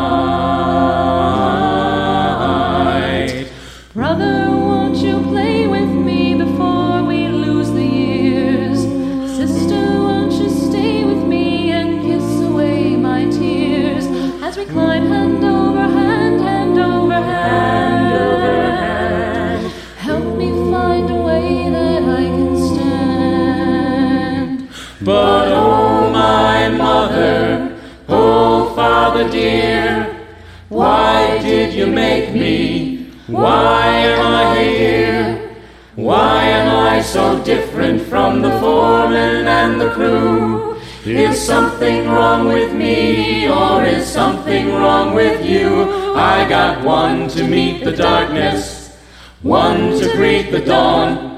But 25.05 25.49
oh, 25.49 26.11
my 26.11 26.69
mother, 26.69 27.77
oh, 28.09 28.73
father 28.77 29.29
dear, 29.29 30.27
why 30.69 31.41
did 31.43 31.75
you 31.75 31.89
make 31.89 32.33
me? 32.33 33.11
Why 33.27 33.87
am 33.89 34.21
I 34.25 34.63
here? 34.63 35.51
Why 35.97 36.45
am 36.45 36.69
I 36.87 37.03
so 37.03 37.43
different 37.43 38.03
from 38.03 38.43
the 38.43 38.61
foreman 38.61 39.49
and 39.49 39.81
the 39.81 39.91
crew? 39.91 40.77
Is 41.05 41.45
something 41.45 42.07
wrong 42.09 42.47
with 42.47 42.73
me, 42.73 43.49
or 43.49 43.83
is 43.83 44.07
something 44.07 44.69
wrong 44.69 45.17
with 45.17 45.45
you? 45.45 46.15
I 46.15 46.49
got 46.49 46.85
one 46.85 47.27
to 47.31 47.43
meet 47.43 47.83
the 47.83 47.91
darkness, 47.91 48.97
one 49.43 49.99
to 49.99 50.13
greet 50.15 50.53
the 50.53 50.61
dawn. 50.61 51.32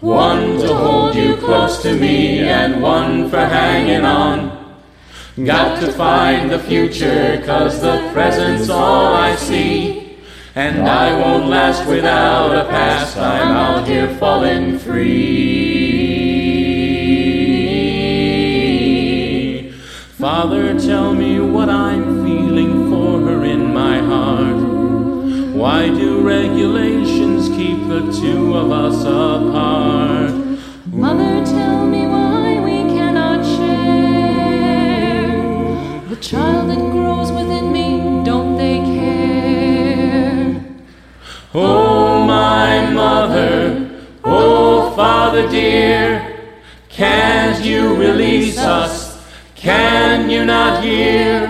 One 0.00 0.60
to 0.60 0.74
hold 0.76 1.16
you 1.16 1.36
close 1.38 1.82
to 1.82 1.92
me, 1.92 2.38
and 2.38 2.80
one 2.80 3.28
for 3.28 3.44
hanging 3.44 4.04
on. 4.04 4.56
Got 5.44 5.80
to 5.80 5.90
find 5.90 6.52
the 6.52 6.60
future, 6.60 7.42
cause 7.44 7.80
the 7.80 8.08
present's 8.12 8.70
all 8.70 9.12
I 9.12 9.34
see. 9.34 10.16
And 10.54 10.88
I 10.88 11.18
won't 11.18 11.46
last 11.46 11.84
without 11.88 12.54
a 12.54 12.64
past, 12.68 13.16
I'm 13.16 13.48
out 13.48 13.88
here 13.88 14.14
falling 14.18 14.78
free. 14.78 16.08
Father, 20.16 20.78
tell 20.78 21.12
me 21.12 21.40
what 21.40 21.68
I'm 21.68 22.24
feeling 22.24 22.88
for 22.88 23.20
her 23.22 23.44
in 23.44 23.74
my 23.74 23.98
heart. 23.98 24.07
Why 25.58 25.88
do 25.88 26.20
regulations 26.20 27.48
keep 27.48 27.88
the 27.88 28.12
two 28.12 28.54
of 28.54 28.70
us 28.70 29.02
apart? 29.02 30.32
Mother, 30.86 31.44
tell 31.44 31.84
me 31.84 32.06
why 32.06 32.60
we 32.60 32.84
cannot 32.94 33.44
share 33.44 33.74
the 36.08 36.14
child 36.14 36.70
that 36.70 36.78
grows 36.92 37.32
within 37.32 37.72
me. 37.72 38.22
Don't 38.24 38.56
they 38.56 38.78
care? 38.78 40.64
Oh, 41.52 42.24
my 42.24 42.88
mother, 42.92 43.90
oh, 44.22 44.92
father 44.94 45.48
dear, 45.48 46.38
can't 46.88 47.64
you 47.64 47.96
release 47.96 48.58
us? 48.58 49.20
Can 49.56 50.30
you 50.30 50.44
not 50.44 50.84
hear? 50.84 51.47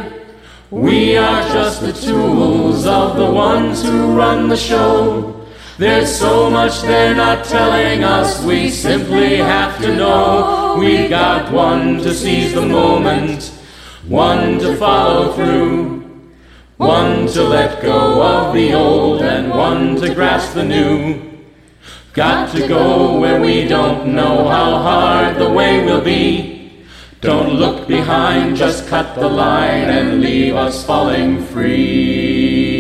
Just 1.53 1.81
the 1.81 1.93
tools 1.93 2.87
of 2.87 3.17
the 3.17 3.31
ones 3.31 3.83
who 3.83 4.17
run 4.17 4.49
the 4.49 4.57
show. 4.57 5.47
There's 5.79 6.15
so 6.15 6.51
much 6.51 6.83
they're 6.83 7.15
not 7.15 7.45
telling 7.45 8.05
us, 8.05 8.45
we 8.45 8.69
simply 8.71 9.37
have 9.37 9.81
to 9.81 9.95
know. 9.95 10.77
We 10.79 11.09
got 11.09 11.53
one 11.53 11.99
to 11.99 12.13
seize 12.13 12.53
the 12.53 12.67
moment, 12.67 13.53
one 14.07 14.59
to 14.59 14.77
follow 14.77 15.33
through. 15.33 15.99
one 16.79 17.27
to 17.27 17.43
let 17.43 17.83
go 17.83 18.23
of 18.23 18.55
the 18.55 18.73
old 18.73 19.21
and 19.21 19.51
one 19.51 19.97
to 19.97 20.15
grasp 20.15 20.55
the 20.55 20.65
new. 20.65 21.21
Got 22.13 22.55
to 22.55 22.69
go 22.69 23.19
where 23.19 23.41
we 23.41 23.67
don't 23.67 24.15
know 24.15 24.49
how 24.49 24.79
hard 24.79 25.37
the 25.39 25.51
way 25.51 25.85
will 25.85 26.01
be. 26.01 26.58
Don't 27.21 27.55
look 27.55 27.89
behind, 27.89 28.57
just 28.57 28.87
cut 28.87 29.17
the 29.17 29.29
line 29.29 29.91
and 29.91 30.21
leave 30.21 30.55
us 30.55 30.85
falling 30.85 31.45
free. 31.47 32.79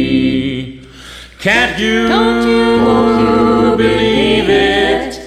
Can't 1.40 1.76
you, 1.76 2.06
Don't 2.06 2.48
you 2.48 3.76
believe 3.76 4.48
it? 4.48 5.20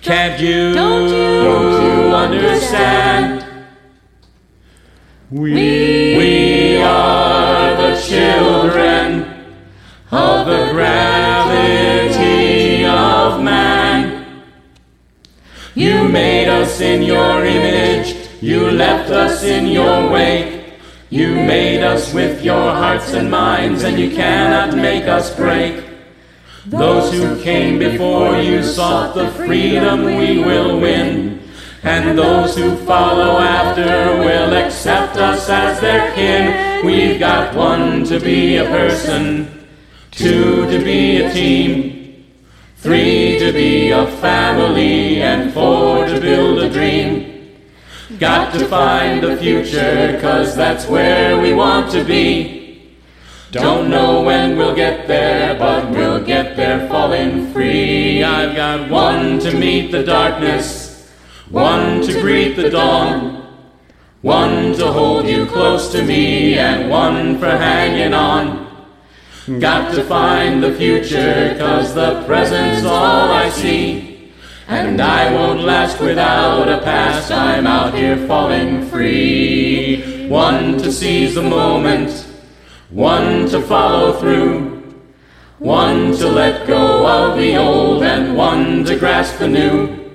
Can't 0.00 0.40
you, 0.40 0.72
Don't 0.72 1.10
you 1.10 2.14
understand? 2.14 3.44
We, 5.30 5.52
we 6.16 6.78
are 6.78 7.76
the 7.76 8.00
children 8.00 9.26
of 10.10 10.46
the 10.46 10.70
gravity 10.72 11.27
You 15.78 16.08
made 16.08 16.48
us 16.48 16.80
in 16.80 17.04
your 17.04 17.44
image, 17.44 18.16
you 18.40 18.68
left 18.68 19.10
us 19.10 19.44
in 19.44 19.68
your 19.68 20.10
wake. 20.10 20.72
You 21.08 21.28
made 21.36 21.84
us 21.84 22.12
with 22.12 22.42
your 22.42 22.72
hearts 22.74 23.14
and 23.14 23.30
minds, 23.30 23.84
and 23.84 23.96
you 23.96 24.10
cannot 24.10 24.76
make 24.76 25.04
us 25.04 25.32
break. 25.36 25.84
Those 26.66 27.12
who 27.12 27.40
came 27.44 27.78
before 27.78 28.38
you 28.38 28.60
sought 28.64 29.14
the 29.14 29.30
freedom 29.30 30.16
we 30.16 30.42
will 30.42 30.80
win. 30.80 31.48
And 31.84 32.18
those 32.18 32.56
who 32.56 32.74
follow 32.78 33.38
after 33.38 34.18
will 34.18 34.54
accept 34.54 35.16
us 35.16 35.48
as 35.48 35.78
their 35.78 36.12
kin. 36.12 36.84
We've 36.84 37.20
got 37.20 37.54
one 37.54 38.02
to 38.06 38.18
be 38.18 38.56
a 38.56 38.64
person, 38.64 39.64
two 40.10 40.68
to 40.72 40.82
be 40.82 41.22
a 41.22 41.32
team, 41.32 41.97
three 42.78 43.38
to 43.40 43.52
be 43.52 43.90
a 43.90 44.06
family, 44.18 45.20
and 45.20 45.52
four 45.52 46.06
to 46.06 46.20
build 46.20 46.60
a 46.60 46.70
dream. 46.70 47.58
Got 48.20 48.54
to 48.54 48.66
find 48.66 49.22
the 49.22 49.36
future, 49.36 50.18
cause 50.20 50.54
that's 50.54 50.86
where 50.86 51.40
we 51.40 51.52
want 51.54 51.90
to 51.92 52.04
be. 52.04 52.96
Don't 53.50 53.90
know 53.90 54.22
when 54.22 54.56
we'll 54.56 54.76
get 54.76 55.08
there, 55.08 55.58
but 55.58 55.90
we'll 55.90 56.24
get 56.24 56.56
there 56.56 56.88
falling 56.88 57.52
free. 57.52 58.22
I've 58.22 58.54
got 58.54 58.88
one 58.88 59.40
to 59.40 59.56
meet 59.56 59.90
the 59.90 60.04
darkness, 60.04 61.10
one 61.50 62.02
to 62.02 62.20
greet 62.20 62.54
the 62.54 62.70
dawn, 62.70 63.56
one 64.22 64.74
to 64.74 64.92
hold 64.92 65.26
you 65.26 65.46
close 65.46 65.90
to 65.92 66.04
me, 66.04 66.58
and 66.58 66.88
one 66.88 67.38
for 67.38 67.50
hanging 67.50 68.14
on. 68.14 68.67
Got 69.48 69.94
to 69.94 70.04
find 70.04 70.62
the 70.62 70.74
future, 70.74 71.56
cause 71.58 71.94
the 71.94 72.22
present's 72.26 72.84
all 72.84 73.30
I 73.32 73.48
see. 73.48 74.30
And 74.68 75.00
I 75.00 75.32
won't 75.32 75.62
last 75.62 76.00
without 76.00 76.68
a 76.68 76.82
past, 76.82 77.32
I'm 77.32 77.66
out 77.66 77.94
here 77.94 78.18
falling 78.26 78.86
free. 78.88 80.28
One 80.28 80.76
to 80.78 80.92
seize 80.92 81.34
the 81.34 81.42
moment, 81.42 82.10
one 82.90 83.48
to 83.48 83.62
follow 83.62 84.20
through, 84.20 84.82
one 85.58 86.12
to 86.18 86.28
let 86.28 86.66
go 86.66 87.06
of 87.06 87.38
the 87.38 87.56
old, 87.56 88.02
and 88.02 88.36
one 88.36 88.84
to 88.84 88.98
grasp 88.98 89.38
the 89.38 89.48
new. 89.48 90.12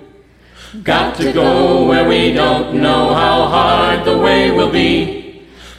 Got 0.83 1.15
to 1.17 1.33
go 1.33 1.87
where 1.87 2.07
we 2.07 2.33
don't 2.33 2.79
know 2.79 3.15
how 3.15 3.47
hard 3.47 4.05
the 4.05 4.15
way 4.15 4.51
will 4.51 4.71
be. 4.71 5.22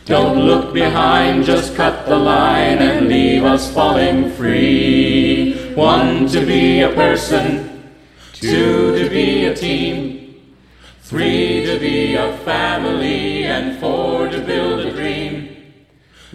Don't 0.05 0.40
look 0.40 0.75
behind, 0.75 1.45
just 1.45 1.75
cut 1.77 2.07
the 2.07 2.19
line 2.19 2.79
and 2.79 3.09
leave 3.09 3.43
us 3.43 3.73
falling 3.73 4.31
free. 4.33 5.73
One 5.75 6.29
to 6.29 6.45
be 6.45 6.83
a 6.83 6.90
person, 6.90 7.95
two 8.35 8.99
to 8.99 9.09
be 9.09 9.47
a 9.47 9.55
team, 9.55 10.55
three 11.01 11.64
to 11.64 11.79
be 11.79 12.17
a 12.17 12.37
family, 12.38 13.45
and 13.45 13.81
four 13.81 14.29
to 14.29 14.40
build 14.43 14.81
a 14.81 14.93
dream. 14.93 15.57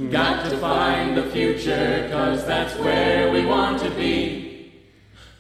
Got 0.09 0.49
to 0.49 0.57
find 0.57 1.15
the 1.15 1.29
future, 1.29 2.07
cause 2.11 2.43
that's 2.47 2.75
where 2.79 3.31
we 3.31 3.45
want 3.45 3.81
to 3.81 3.91
be. 3.91 4.73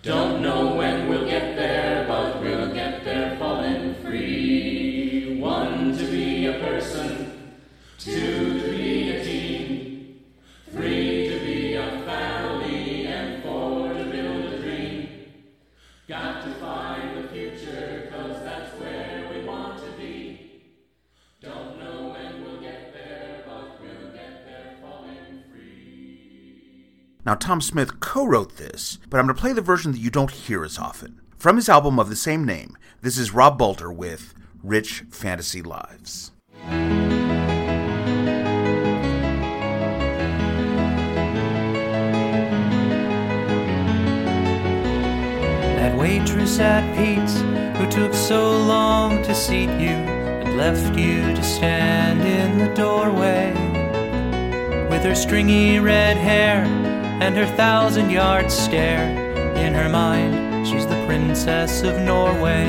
Don't 0.03 0.43
know 0.43 0.75
when 0.75 1.09
we'll 1.09 1.25
get 1.25 1.55
there, 1.55 2.05
but 2.07 2.39
we'll 2.41 2.73
get 2.73 3.03
there 3.03 3.35
falling 3.39 3.95
free. 3.95 5.39
One 5.39 5.97
to 5.97 6.05
be 6.05 6.45
a 6.45 6.53
person, 6.59 7.18
two 7.99 8.61
to 8.61 8.71
be 8.71 9.09
a 9.11 9.23
team, 9.25 10.19
three 10.71 11.27
to 11.27 11.39
be 11.41 11.75
a 11.75 12.01
family, 12.05 13.07
and 13.07 13.43
four 13.43 13.93
to 13.93 14.05
build 14.05 14.53
a 14.53 14.61
dream. 14.61 15.09
Got 16.07 16.45
to 16.45 16.53
find 16.55 17.17
the 17.17 17.27
future, 17.27 18.07
cause 18.09 18.41
that's 18.41 18.71
where 18.79 19.29
we 19.33 19.43
want 19.43 19.83
to 19.83 19.91
be. 19.97 20.61
Don't 21.41 21.77
know 21.77 22.13
when 22.13 22.41
we'll 22.41 22.61
get 22.61 22.93
there, 22.93 23.43
but 23.45 23.81
we'll 23.81 24.13
get 24.13 24.45
there 24.45 24.77
falling 24.81 25.43
free. 25.51 26.85
Now, 27.25 27.35
Tom 27.35 27.59
Smith 27.59 27.99
co 27.99 28.25
wrote 28.25 28.55
this, 28.55 28.97
but 29.09 29.19
I'm 29.19 29.25
going 29.25 29.35
to 29.35 29.41
play 29.41 29.51
the 29.51 29.61
version 29.61 29.91
that 29.91 29.99
you 29.99 30.09
don't 30.09 30.31
hear 30.31 30.63
as 30.63 30.79
often. 30.79 31.19
From 31.37 31.57
his 31.57 31.67
album 31.67 31.99
of 31.99 32.07
the 32.07 32.15
same 32.15 32.45
name, 32.45 32.77
this 33.01 33.17
is 33.17 33.33
Rob 33.33 33.57
Balder 33.57 33.91
with 33.91 34.33
Rich 34.63 35.03
Fantasy 35.09 35.61
Lives. 35.61 36.31
At 46.57 46.83
Pete's 46.95 47.41
who 47.77 47.89
took 47.91 48.13
so 48.13 48.57
long 48.57 49.21
to 49.23 49.35
seat 49.35 49.69
you 49.69 49.95
and 50.41 50.57
left 50.57 50.97
you 50.97 51.21
to 51.35 51.43
stand 51.43 52.21
in 52.21 52.57
the 52.57 52.73
doorway 52.73 53.51
with 54.89 55.03
her 55.03 55.13
stringy 55.13 55.79
red 55.79 56.17
hair 56.17 56.63
and 57.21 57.35
her 57.37 57.45
thousand 57.55 58.09
yard 58.09 58.49
stare. 58.49 59.07
In 59.57 59.73
her 59.73 59.89
mind, 59.89 60.65
she's 60.67 60.87
the 60.87 61.03
princess 61.05 61.83
of 61.83 61.99
Norway. 61.99 62.65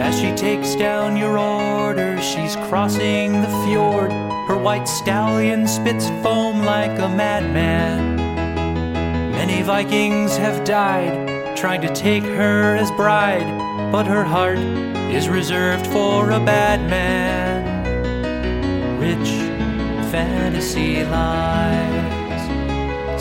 As 0.00 0.18
she 0.18 0.32
takes 0.34 0.74
down 0.74 1.16
your 1.16 1.38
order, 1.38 2.20
she's 2.20 2.56
crossing 2.68 3.42
the 3.42 3.64
fjord. 3.64 4.10
Her 4.48 4.58
white 4.58 4.88
stallion 4.88 5.68
spits 5.68 6.08
foam 6.22 6.64
like 6.64 6.98
a 6.98 7.08
madman. 7.08 8.16
Many 9.30 9.62
Vikings 9.62 10.36
have 10.36 10.64
died 10.64 11.23
trying 11.54 11.80
to 11.80 11.94
take 11.94 12.24
her 12.24 12.76
as 12.76 12.90
bride, 12.92 13.46
but 13.92 14.06
her 14.06 14.24
heart 14.24 14.58
is 14.58 15.28
reserved 15.28 15.86
for 15.86 16.30
a 16.30 16.40
bad 16.40 16.80
man. 16.90 17.62
Rich 19.00 19.28
fantasy 20.10 21.04
lives. 21.04 22.14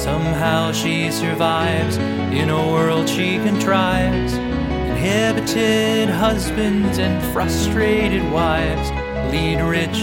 Somehow 0.01 0.71
she 0.71 1.11
survives 1.11 1.97
in 1.97 2.49
a 2.49 2.71
world 2.71 3.07
she 3.07 3.37
contrives. 3.37 4.33
Inhibited 4.33 6.09
husbands 6.09 6.97
and 6.97 7.23
frustrated 7.33 8.29
wives 8.31 8.89
lead 9.31 9.61
rich 9.61 9.99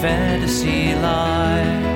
fantasy 0.00 0.94
lives. 0.94 1.91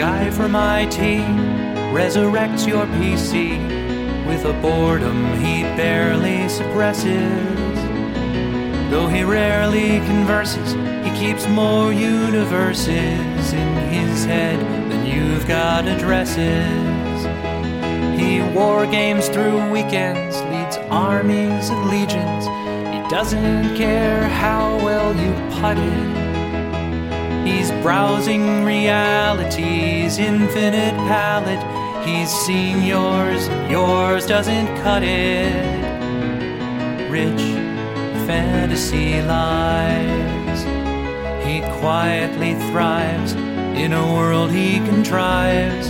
Guy 0.00 0.30
from 0.30 0.56
IT 0.56 0.98
resurrects 1.92 2.66
your 2.66 2.86
PC 2.96 3.58
with 4.26 4.46
a 4.46 4.52
boredom 4.62 5.38
he 5.38 5.60
barely 5.76 6.48
suppresses. 6.48 7.78
Though 8.90 9.08
he 9.08 9.22
rarely 9.24 9.98
converses, 10.06 10.72
he 11.04 11.10
keeps 11.20 11.46
more 11.48 11.92
universes 11.92 13.52
in 13.52 13.72
his 13.90 14.24
head 14.24 14.58
than 14.90 15.04
you've 15.04 15.46
got 15.46 15.86
addresses. 15.86 17.20
He 18.18 18.40
war 18.56 18.86
games 18.86 19.28
through 19.28 19.70
weekends, 19.70 20.40
leads 20.44 20.78
armies 20.88 21.68
and 21.68 21.90
legions. 21.90 22.46
He 22.94 23.06
doesn't 23.10 23.76
care 23.76 24.26
how 24.28 24.78
well 24.78 25.14
you 25.14 25.34
putted. 25.60 26.19
He's 27.44 27.70
browsing 27.82 28.64
reality's 28.64 30.18
infinite 30.18 30.94
palette. 31.08 32.06
He's 32.06 32.30
seen 32.30 32.82
yours, 32.82 33.48
yours 33.70 34.26
doesn't 34.26 34.68
cut 34.82 35.02
it. 35.02 35.80
Rich 37.10 37.42
fantasy 38.26 39.20
lives. 39.22 40.62
He 41.44 41.60
quietly 41.80 42.54
thrives 42.70 43.32
in 43.32 43.92
a 43.92 44.14
world 44.14 44.50
he 44.50 44.76
contrives. 44.80 45.88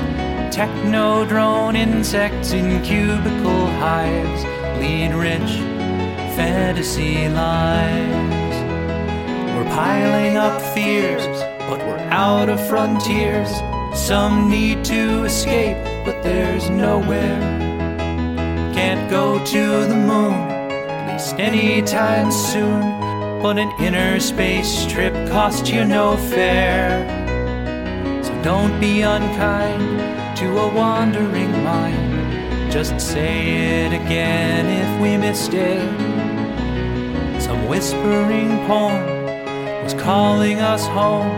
Techno 0.55 1.25
drone 1.27 1.77
insects 1.77 2.53
in 2.53 2.83
cubicle 2.83 3.67
hives 3.79 4.45
lead 4.81 5.13
rich 5.15 5.53
fantasy 6.35 7.29
lives. 7.29 8.40
We're 9.61 9.77
piling 9.77 10.39
up 10.39 10.59
fears, 10.73 11.23
but 11.69 11.81
we're 11.81 11.99
out 12.09 12.49
of 12.49 12.67
frontiers. 12.67 13.51
Some 13.95 14.49
need 14.49 14.83
to 14.87 15.25
escape, 15.25 15.77
but 16.07 16.23
there's 16.23 16.71
nowhere. 16.71 17.39
Can't 18.73 19.11
go 19.11 19.45
to 19.45 19.87
the 19.87 19.95
moon, 19.95 20.33
at 20.33 21.13
least 21.13 21.39
anytime 21.39 22.33
soon. 22.33 22.81
But 23.43 23.59
an 23.59 23.71
inner 23.79 24.19
space 24.19 24.87
trip 24.87 25.13
costs 25.29 25.69
you 25.69 25.85
no 25.85 26.17
fare. 26.17 27.05
So 28.25 28.43
don't 28.43 28.81
be 28.81 29.03
unkind 29.03 30.39
to 30.39 30.59
a 30.59 30.75
wandering 30.75 31.53
mind. 31.63 32.73
Just 32.73 32.99
say 32.99 33.85
it 33.85 33.93
again 33.93 34.65
if 34.65 35.03
we 35.03 35.19
missed 35.19 35.53
it. 35.53 35.83
Some 37.43 37.69
whispering 37.69 38.57
poem 38.67 39.10
calling 39.95 40.59
us 40.61 40.87
home 40.87 41.31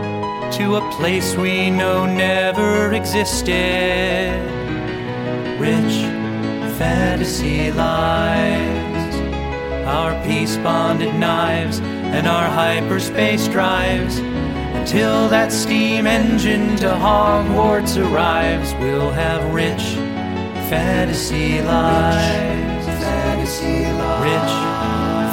to 0.51 0.75
a 0.75 0.91
place 0.91 1.35
we 1.35 1.69
know 1.69 2.05
never 2.05 2.93
existed. 2.93 4.33
Rich 5.59 5.95
fantasy 6.77 7.71
lives, 7.71 9.15
our 9.85 10.13
peace 10.25 10.57
bonded 10.57 11.15
knives, 11.15 11.79
and 11.79 12.27
our 12.27 12.49
hyperspace 12.49 13.47
drives. 13.47 14.17
Until 14.17 15.29
that 15.29 15.51
steam 15.51 16.07
engine 16.07 16.75
to 16.77 16.87
Hogwarts 16.87 17.97
arrives, 17.97 18.73
we'll 18.75 19.11
have 19.11 19.53
rich 19.53 19.83
fantasy 20.69 21.61
lives. 21.61 22.87
Rich 22.87 22.97
Fantasy 22.99 23.85
lives. 23.93 24.23
Rich 24.23 24.73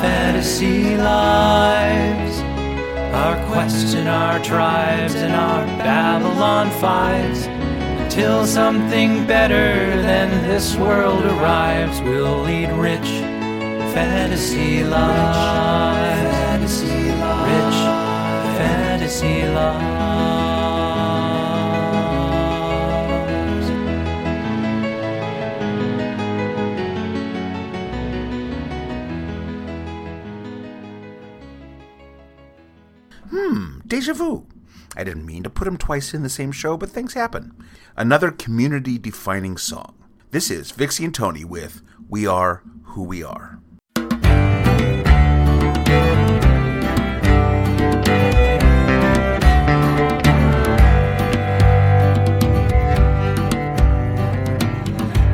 fantasy 0.00 0.96
lives. 0.96 2.29
Our 3.12 3.36
quests 3.46 3.94
and 3.94 4.08
our 4.08 4.38
tribes 4.38 5.14
and 5.14 5.34
our 5.34 5.66
Babylon 5.78 6.70
fives. 6.80 7.46
Until 8.04 8.46
something 8.46 9.26
better 9.26 10.00
than 10.02 10.28
this 10.48 10.76
world 10.76 11.24
arrives, 11.24 12.00
we'll 12.00 12.42
lead 12.42 12.70
rich 12.72 13.10
fantasy 13.92 14.84
lives. 14.84 15.38
Fantasy 16.30 17.10
lives. 17.12 17.46
Rich 17.50 18.58
fantasy 18.58 19.42
lives. 19.48 20.39
Deja 33.90 34.14
vu. 34.14 34.46
I 34.96 35.02
didn't 35.02 35.26
mean 35.26 35.42
to 35.42 35.50
put 35.50 35.66
him 35.66 35.76
twice 35.76 36.14
in 36.14 36.22
the 36.22 36.28
same 36.28 36.52
show, 36.52 36.76
but 36.76 36.90
things 36.90 37.14
happen. 37.14 37.52
Another 37.96 38.30
community 38.30 38.98
defining 38.98 39.56
song. 39.56 39.96
This 40.30 40.48
is 40.48 40.70
Vixy 40.70 41.04
and 41.04 41.12
Tony 41.12 41.44
with 41.44 41.82
We 42.08 42.24
Are 42.24 42.62
Who 42.84 43.02
We 43.02 43.24
Are. 43.24 43.58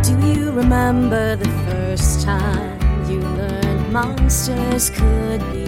Do 0.00 0.16
you 0.26 0.50
remember 0.52 1.36
the 1.36 1.50
first 1.68 2.22
time 2.22 2.80
you 3.10 3.20
learned 3.20 3.92
monsters 3.92 4.88
could 4.88 5.40
be? 5.52 5.65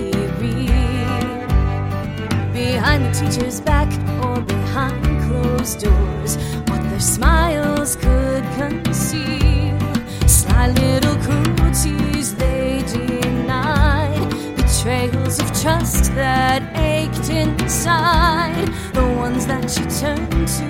Behind 2.59 3.05
the 3.05 3.13
teacher's 3.13 3.61
back 3.61 3.89
or 4.25 4.41
behind 4.41 5.05
closed 5.23 5.79
doors, 5.79 6.37
what 6.67 6.83
their 6.91 6.99
smiles 6.99 7.95
could 7.95 8.43
conceal. 8.57 9.79
Sly 10.27 10.67
little 10.71 11.15
cruelties 11.23 12.35
they 12.35 12.83
denied, 12.93 14.29
betrayals 14.57 15.39
of 15.39 15.47
trust 15.63 16.13
that 16.17 16.61
ached 16.75 17.31
inside, 17.31 18.67
the 18.93 19.07
ones 19.25 19.47
that 19.47 19.69
you 19.79 19.85
turned 20.03 20.49
to 20.59 20.67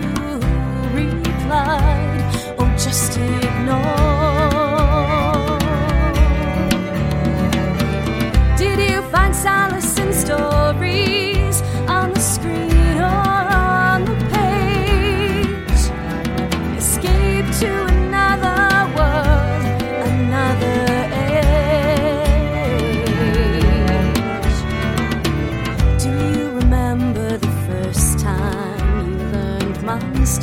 replied, 0.93 2.21
or 2.59 2.69
just 2.77 3.17
ignore. 3.17 3.89
Did 8.59 8.79
you 8.91 9.01
find 9.11 9.35
solace 9.35 9.99
in 9.99 10.13
stories 10.13 10.68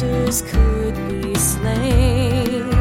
monsters 0.06 0.42
could 0.42 0.96
be 1.22 1.36
slain? 1.36 2.72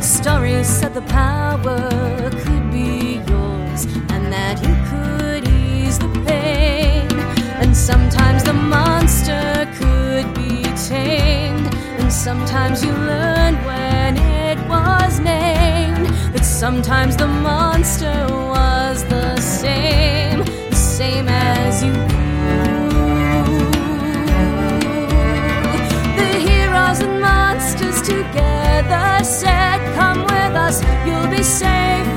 Stories 0.00 0.66
said 0.66 0.94
the 0.94 1.02
power 1.02 2.30
could 2.30 2.70
be 2.70 3.20
yours 3.28 3.84
and 4.10 4.32
that 4.32 4.60
you 4.62 4.74
could 4.90 5.48
ease 5.48 5.98
the 5.98 6.08
pain. 6.26 7.10
And 7.60 7.76
sometimes 7.76 8.44
the 8.44 8.52
monster 8.52 9.68
could 9.74 10.34
be 10.34 10.62
tamed. 10.88 11.74
And 11.98 12.12
sometimes 12.12 12.84
you 12.84 12.92
learned 12.92 13.58
when 13.64 14.16
it 14.16 14.58
was 14.68 15.20
named. 15.20 16.08
But 16.32 16.44
sometimes 16.44 17.16
the 17.16 17.28
monster 17.28 18.26
was 18.30 19.04
the 19.04 19.40
same, 19.40 20.44
the 20.70 20.76
same 20.76 21.28
as 21.28 21.82
you. 21.82 22.13
Together. 28.04 29.24
Said, 29.24 29.80
Come 29.94 30.22
with 30.24 30.54
us, 30.54 30.82
you'll 31.06 31.28
be 31.28 31.42
safe 31.42 32.13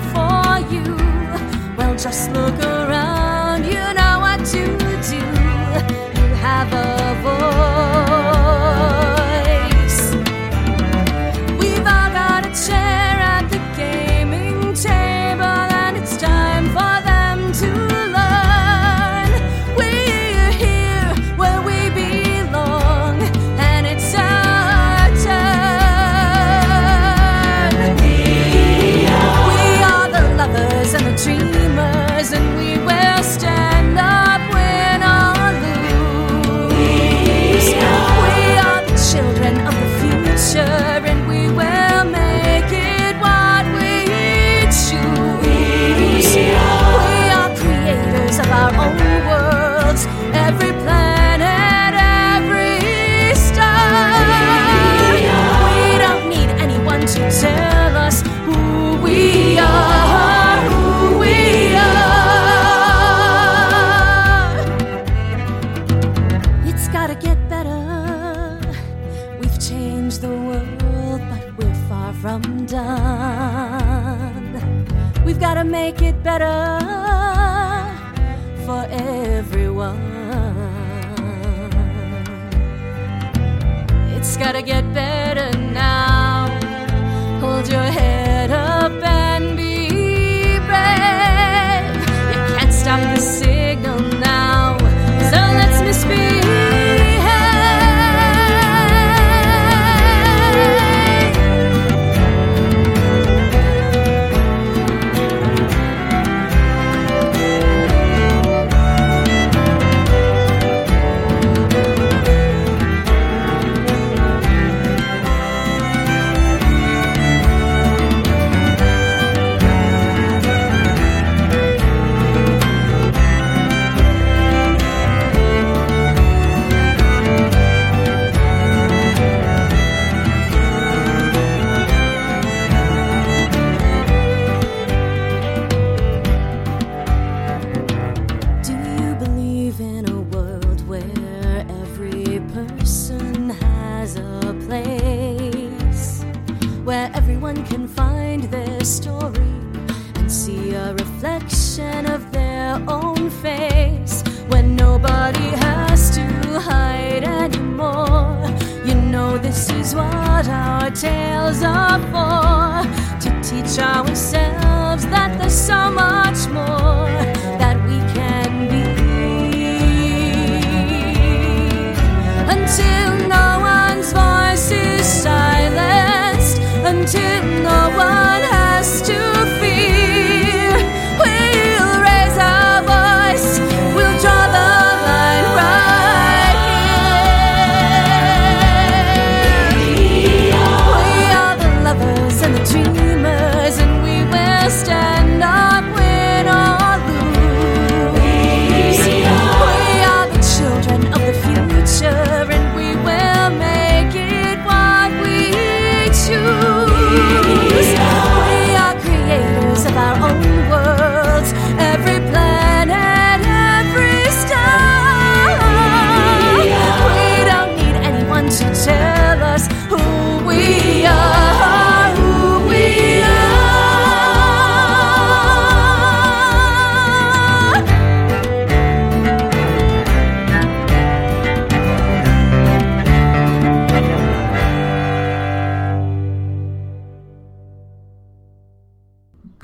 for 0.00 0.58
you, 0.72 0.96
well, 1.76 1.94
just 1.96 2.30
look 2.32 2.54
around, 2.60 2.71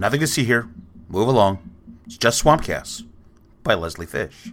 Nothing 0.09 0.21
to 0.21 0.27
see 0.27 0.45
here. 0.45 0.67
Move 1.11 1.29
along. 1.29 1.59
It's 2.07 2.17
just 2.17 2.39
Swamp 2.39 2.65
Gas 2.65 3.03
by 3.63 3.75
Leslie 3.75 4.07
Fish. 4.07 4.51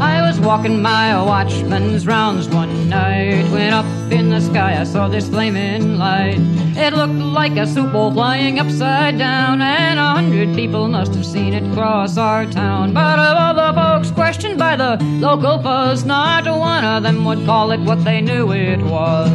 I 0.00 0.22
was 0.24 0.38
walking 0.38 0.80
my 0.80 1.20
watchman's 1.20 2.06
rounds 2.06 2.48
one 2.48 2.73
night 3.24 3.50
when 3.50 3.72
up 3.72 3.86
in 4.12 4.30
the 4.30 4.40
sky 4.40 4.80
I 4.80 4.84
saw 4.84 5.08
this 5.08 5.28
flaming 5.28 5.98
light. 5.98 6.38
It 6.76 6.92
looked 6.92 7.14
like 7.14 7.56
a 7.56 7.66
soup 7.66 7.92
bowl 7.92 8.12
flying 8.12 8.58
upside 8.58 9.18
down, 9.18 9.62
and 9.62 9.98
a 9.98 10.10
hundred 10.10 10.54
people 10.54 10.88
must 10.88 11.14
have 11.14 11.24
seen 11.24 11.52
it 11.52 11.72
cross 11.74 12.16
our 12.16 12.46
town. 12.46 12.92
But 12.92 13.18
of 13.18 13.36
all 13.36 13.54
the 13.54 13.72
folks 13.80 14.10
questioned 14.10 14.58
by 14.58 14.76
the 14.76 14.96
local 15.20 15.58
buzz, 15.58 16.04
not 16.04 16.44
one 16.46 16.84
of 16.84 17.02
them 17.02 17.24
would 17.24 17.44
call 17.46 17.70
it 17.70 17.80
what 17.80 18.04
they 18.04 18.20
knew 18.20 18.52
it 18.52 18.80
was. 18.80 19.30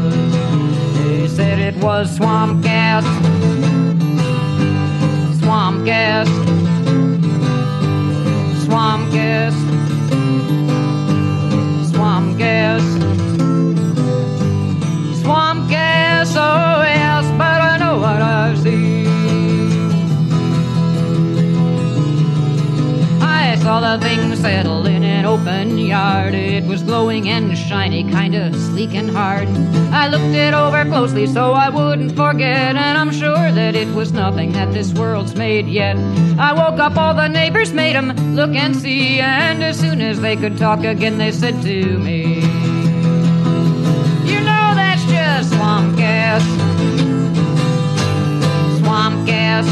They 0.97 1.27
said 1.27 1.59
it 1.59 1.75
was. 1.83 2.15
Swamp 2.15 2.63
gas. 2.63 3.03
Swamp 5.39 5.85
gas 5.85 6.27
swamp 8.69 9.11
gas. 9.11 9.53
Swamp 11.89 12.37
gas, 12.37 13.08
oh 16.35 16.81
yes, 16.81 17.25
but 17.37 17.61
I 17.61 17.77
know 17.77 17.97
what 17.99 18.21
I've 18.21 18.57
seen. 18.59 19.07
I 23.21 23.55
saw 23.57 23.79
the 23.79 24.03
thing 24.03 24.35
settle 24.35 24.85
in 24.85 25.03
an 25.03 25.25
open 25.25 25.77
yard. 25.77 26.33
It 26.33 26.65
was 26.65 26.83
glowing 26.83 27.29
and 27.29 27.57
shiny, 27.57 28.03
kinda 28.03 28.53
sleek 28.53 28.93
and 28.95 29.09
hard. 29.09 29.47
I 29.91 30.07
looked 30.07 30.35
it 30.35 30.53
over 30.53 30.85
closely 30.85 31.27
so 31.27 31.53
I 31.53 31.69
wouldn't 31.69 32.15
forget, 32.15 32.75
and 32.75 32.97
I'm 32.97 33.11
sure 33.11 33.51
that 33.51 33.75
it 33.75 33.87
was 33.93 34.11
nothing 34.13 34.51
that 34.53 34.71
this 34.71 34.93
world's 34.93 35.35
made 35.35 35.67
yet. 35.67 35.97
I 36.37 36.53
woke 36.53 36.79
up, 36.79 36.97
all 36.97 37.13
the 37.13 37.27
neighbors 37.27 37.73
made 37.73 37.95
'em 37.95 38.35
look 38.35 38.55
and 38.55 38.75
see, 38.75 39.19
and 39.19 39.63
as 39.63 39.79
soon 39.79 40.01
as 40.01 40.21
they 40.21 40.35
could 40.35 40.57
talk 40.57 40.83
again, 40.83 41.17
they 41.17 41.31
said 41.31 41.61
to 41.63 41.97
me, 41.99 42.38
gas, 46.39 46.47
swamp 48.79 49.25
gas, 49.25 49.65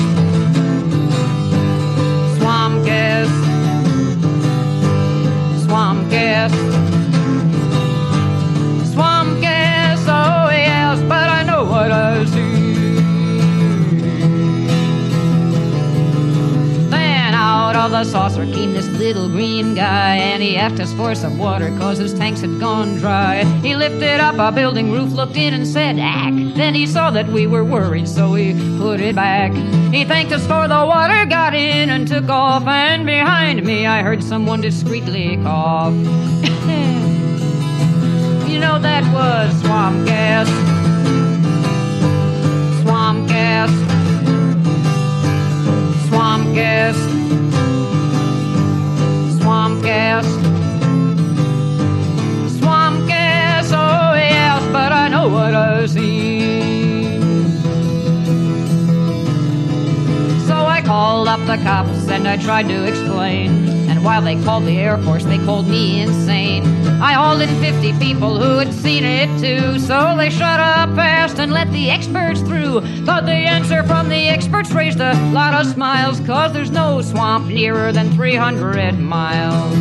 swamp 2.38 2.86
gas, 2.86 3.30
swamp 5.66 6.10
gas. 6.10 6.77
Came 17.98 18.74
this 18.74 18.88
little 18.90 19.28
green 19.28 19.74
guy, 19.74 20.18
and 20.18 20.44
he 20.44 20.56
asked 20.56 20.80
us 20.80 20.94
for 20.94 21.16
some 21.16 21.40
water, 21.40 21.70
cause 21.80 21.98
his 21.98 22.14
tanks 22.14 22.42
had 22.42 22.60
gone 22.60 22.98
dry. 22.98 23.44
He 23.64 23.76
lifted 23.76 24.20
up 24.20 24.36
a 24.38 24.52
building 24.56 24.92
roof, 24.92 25.12
looked 25.14 25.36
in, 25.36 25.56
and 25.56 25.66
said, 25.66 25.98
Ack. 25.98 26.32
Then 26.56 26.76
he 26.76 26.86
saw 26.86 27.10
that 27.10 27.28
we 27.28 27.48
were 27.48 27.64
worried, 27.64 28.08
so 28.08 28.36
he 28.36 28.54
put 28.78 29.00
it 29.00 29.16
back. 29.16 29.52
He 29.92 30.06
thanked 30.06 30.32
us 30.32 30.46
for 30.46 30.68
the 30.68 30.86
water, 30.86 31.26
got 31.26 31.56
in, 31.56 31.90
and 31.90 32.08
took 32.08 32.30
off, 32.30 32.68
and 32.68 33.04
behind 33.04 33.66
me 33.66 33.88
I 33.88 34.04
heard 34.04 34.24
someone 34.24 34.62
discreetly 34.62 35.38
cough. 35.38 35.94
you 38.48 38.60
know 38.60 38.78
that 38.78 39.12
was 39.12 39.60
swamp 39.62 40.06
gas. 40.06 40.48
Swamp 42.84 43.28
gas. 43.28 43.72
Swamp 46.08 46.54
gas. 46.54 47.17
Gas. 49.88 50.26
Swamp 52.60 53.08
gas, 53.08 53.72
oh 53.72 54.16
yes, 54.16 54.62
but 54.74 54.92
I 54.92 55.08
know 55.08 55.30
what 55.30 55.56
I 55.56 55.86
see. 55.86 57.22
So 60.46 60.56
I 60.56 60.82
called 60.86 61.30
up 61.30 61.40
the 61.48 61.56
cops 61.64 62.10
and 62.10 62.28
I 62.28 62.36
tried 62.36 62.68
to 62.68 62.84
explain. 62.84 63.70
And 63.88 64.04
while 64.04 64.22
they 64.22 64.36
called 64.44 64.66
the 64.66 64.78
Air 64.78 64.98
Force, 64.98 65.24
they 65.24 65.38
called 65.38 65.70
me 65.70 66.02
insane. 66.02 66.66
I 67.00 67.14
hauled 67.14 67.42
in 67.42 67.50
50 67.62 67.94
people 68.00 68.40
who 68.40 68.58
had 68.58 68.74
seen 68.74 69.04
it 69.04 69.28
too. 69.40 69.78
So 69.78 70.18
they 70.18 70.32
shut 70.32 70.60
up 70.60 70.90
fast 70.96 71.40
and 71.40 71.52
let 71.52 71.72
the 71.72 71.92
experts 71.92 72.42
through. 72.42 72.82
But 73.06 73.26
the 73.26 73.34
answer 73.34 73.84
from 73.84 74.10
the 74.10 74.28
experts 74.28 74.72
raised 74.72 75.00
a 75.00 75.14
lot 75.32 75.54
of 75.54 75.72
smiles. 75.72 76.20
Cause 76.22 76.54
there's 76.54 76.72
no 76.72 77.02
swamp 77.02 77.48
nearer 77.48 77.92
than 77.92 78.12
300 78.14 78.98
miles. 78.98 79.76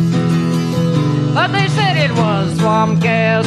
But 1.33 1.47
they 1.47 1.67
said 1.69 1.97
it 1.97 2.11
was 2.11 2.55
swamp 2.59 3.01
gas. 3.01 3.45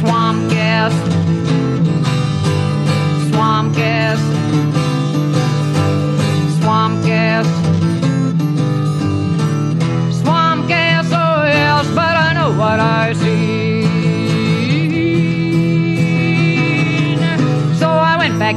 Swamp 0.00 0.50
gas. 0.50 0.92
Swamp 3.30 3.76
gas. 3.76 4.87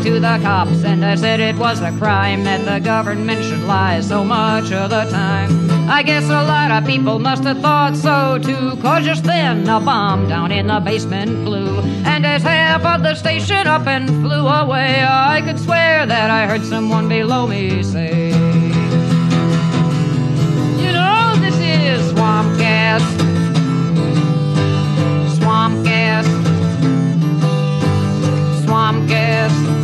To 0.04 0.20
the 0.20 0.40
cops 0.42 0.84
and 0.84 1.06
I 1.06 1.14
said 1.14 1.40
it 1.40 1.56
was 1.58 1.80
a 1.80 1.92
crime 1.92 2.44
that 2.46 2.66
the 2.66 2.84
government 2.84 3.44
should 3.44 3.62
lie 3.62 4.02
so 4.02 4.24
much 4.24 4.72
of 4.72 4.90
the 4.90 5.04
time. 5.12 5.70
I 5.88 6.02
guess 6.02 6.24
a 6.24 6.44
lot 6.44 6.72
of 6.72 6.90
people 6.90 7.20
must 7.20 7.44
have 7.44 7.60
thought 7.60 7.96
so 7.96 8.40
too, 8.40 8.82
cause 8.82 9.06
just 9.06 9.24
then 9.26 9.70
a 9.70 9.80
bomb 9.80 10.28
down 10.28 10.52
in 10.52 10.68
the 10.68 10.80
basement 10.80 11.46
blew. 11.46 11.82
And 12.04 12.26
as 12.26 12.42
half 12.42 12.84
of 12.84 13.04
the 13.04 13.14
station 13.14 13.68
up 13.68 13.86
and 13.86 14.08
flew 14.24 14.48
away, 14.48 15.06
I 15.08 15.44
could 15.46 15.60
swear 15.60 16.08
that 16.08 16.32
I 16.32 16.48
heard 16.48 16.64
someone 16.64 17.08
below 17.08 17.46
me 17.46 17.84
say, 17.84 18.30
You 20.82 20.92
know, 20.94 21.36
this 21.42 21.60
is 21.60 22.10
swamp 22.10 22.58
gas. 22.58 23.04
Swamp 25.38 25.86
gas. 25.86 26.26
Swamp 28.66 29.08
gas. 29.08 29.81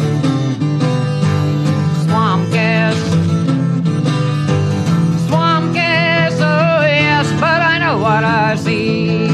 See. 8.58 9.28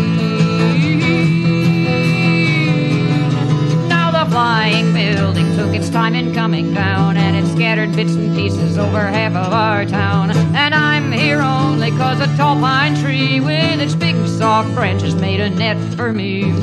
Now 3.87 4.11
the 4.11 4.29
flying 4.29 4.93
building 4.93 5.55
took 5.55 5.73
its 5.73 5.89
time 5.89 6.15
in 6.15 6.33
coming 6.33 6.73
down, 6.73 7.17
and 7.17 7.35
it 7.35 7.45
scattered 7.51 7.95
bits 7.95 8.13
and 8.13 8.35
pieces 8.35 8.77
over 8.77 9.07
half 9.07 9.35
of 9.35 9.53
our 9.53 9.85
town. 9.85 10.31
And 10.55 10.73
I'm 10.73 11.11
here 11.11 11.41
only 11.41 11.91
cause 11.91 12.19
a 12.19 12.27
tall 12.37 12.59
pine 12.59 12.95
tree 12.95 13.39
with 13.39 13.79
its 13.79 13.95
big 13.95 14.15
soft 14.27 14.73
branches 14.75 15.15
made 15.15 15.39
a 15.39 15.49
net 15.49 15.77
for 15.95 16.11
me. 16.13 16.53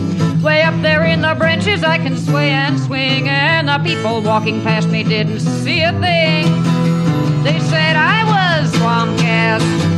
Way 0.43 0.63
up 0.63 0.81
there 0.83 1.05
in 1.05 1.21
the 1.21 1.35
branches 1.35 1.83
I 1.83 1.99
can 1.99 2.17
sway 2.17 2.51
and 2.51 2.79
swing, 2.79 3.29
and 3.29 3.69
the 3.69 3.79
people 3.79 4.23
walking 4.23 4.63
past 4.63 4.89
me 4.89 5.03
didn't 5.03 5.41
see 5.41 5.83
a 5.83 5.93
thing. 5.93 6.47
They 7.43 7.59
said 7.61 7.97
I 7.97 8.25
was 8.25 8.73
swamp 8.73 9.19
gas. 9.19 9.90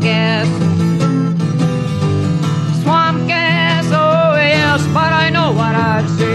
Gas. 0.00 0.46
Swamp 2.82 3.26
gas, 3.26 3.86
oh 3.92 4.34
yes, 4.36 4.86
but 4.92 5.12
I 5.12 5.30
know 5.30 5.52
what 5.52 5.74
I'd 5.74 6.08
say. 6.18 6.25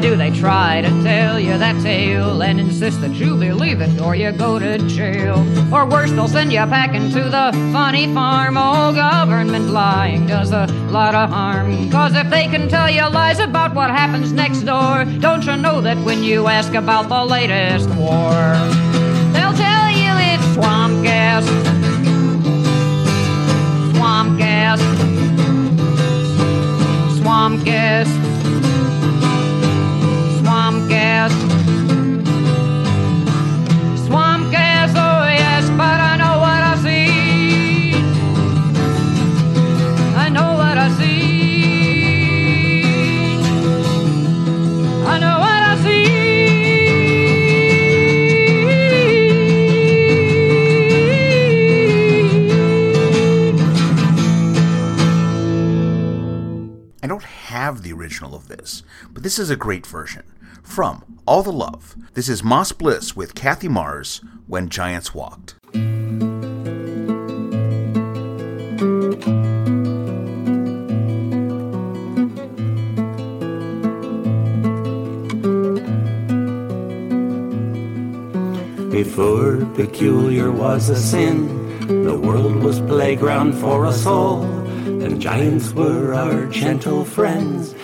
Do 0.00 0.16
they 0.16 0.30
try 0.30 0.80
to 0.82 0.88
tell 1.02 1.38
you 1.38 1.56
that 1.56 1.80
tale 1.80 2.42
and 2.42 2.58
insist 2.58 3.00
that 3.00 3.12
you 3.12 3.36
believe 3.36 3.80
it 3.80 4.00
or 4.00 4.16
you 4.16 4.32
go 4.32 4.58
to 4.58 4.76
jail? 4.88 5.38
Or 5.72 5.86
worse, 5.86 6.10
they'll 6.10 6.26
send 6.26 6.52
you 6.52 6.58
packing 6.66 7.10
to 7.12 7.24
the 7.24 7.52
funny 7.72 8.12
farm. 8.12 8.56
Oh, 8.58 8.92
government 8.92 9.70
lying 9.70 10.26
does 10.26 10.50
a 10.50 10.66
lot 10.90 11.14
of 11.14 11.30
harm. 11.30 11.90
Cause 11.90 12.14
if 12.16 12.28
they 12.28 12.48
can 12.48 12.68
tell 12.68 12.90
you 12.90 13.08
lies 13.08 13.38
about 13.38 13.74
what 13.74 13.88
happens 13.90 14.32
next 14.32 14.62
door, 14.62 15.04
don't 15.20 15.46
you 15.46 15.56
know 15.56 15.80
that 15.80 15.96
when 16.04 16.24
you 16.24 16.48
ask 16.48 16.74
about 16.74 17.08
the 17.08 17.24
latest 17.24 17.88
war, 17.90 18.56
they'll 19.32 19.54
tell 19.54 19.90
you 19.90 20.12
it's 20.32 20.54
swamp 20.54 21.04
gas. 21.04 21.44
Swamp 23.96 24.38
gas. 24.38 24.80
Swamp 27.20 27.64
gas. 27.64 28.23
Gas. 31.14 31.30
Swamp 34.06 34.50
gas, 34.50 34.90
oh 34.96 35.22
yes, 35.30 35.70
but 35.78 36.00
I 36.10 36.16
know 36.16 36.38
what 36.44 36.62
I 36.72 36.74
see. 36.82 37.94
I 40.16 40.28
know 40.28 40.54
what 40.54 40.76
I 40.76 40.88
see. 40.98 41.22
I 45.06 45.18
know 45.20 45.38
what 45.38 45.62
I 45.70 45.74
see. 45.84 46.04
I 57.04 57.06
don't 57.06 57.22
have 57.22 57.82
the 57.84 57.92
original 57.92 58.34
of 58.34 58.48
this, 58.48 58.82
but 59.12 59.22
this 59.22 59.38
is 59.38 59.48
a 59.48 59.54
great 59.54 59.86
version. 59.86 60.24
From 60.64 61.20
All 61.24 61.44
the 61.44 61.52
Love, 61.52 61.94
this 62.14 62.28
is 62.28 62.42
Moss 62.42 62.72
Bliss 62.72 63.14
with 63.14 63.36
Kathy 63.36 63.68
Mars, 63.68 64.20
When 64.48 64.68
Giants 64.68 65.14
Walked. 65.14 65.54
Before 78.90 79.64
peculiar 79.76 80.50
was 80.50 80.88
a 80.88 80.96
sin, 80.96 82.04
the 82.04 82.18
world 82.18 82.56
was 82.64 82.80
playground 82.80 83.52
for 83.54 83.86
us 83.86 84.06
all, 84.06 84.42
and 84.42 85.20
giants 85.20 85.72
were 85.72 86.14
our 86.14 86.46
gentle 86.46 87.04
friends. 87.04 87.74